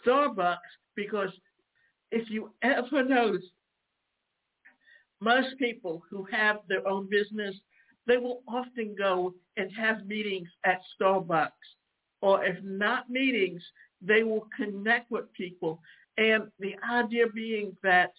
Starbucks 0.05 0.57
because 0.95 1.29
if 2.11 2.29
you 2.29 2.51
ever 2.61 3.03
notice, 3.03 3.45
most 5.19 5.57
people 5.59 6.01
who 6.09 6.27
have 6.31 6.57
their 6.67 6.85
own 6.87 7.07
business, 7.09 7.55
they 8.07 8.17
will 8.17 8.41
often 8.47 8.95
go 8.97 9.33
and 9.57 9.71
have 9.71 10.05
meetings 10.05 10.49
at 10.65 10.81
Starbucks. 10.99 11.49
Or 12.21 12.43
if 12.43 12.61
not 12.63 13.09
meetings, 13.09 13.61
they 14.01 14.23
will 14.23 14.47
connect 14.57 15.09
with 15.11 15.31
people. 15.33 15.79
And 16.17 16.43
the 16.59 16.75
idea 16.89 17.25
being 17.33 17.75
that 17.83 18.11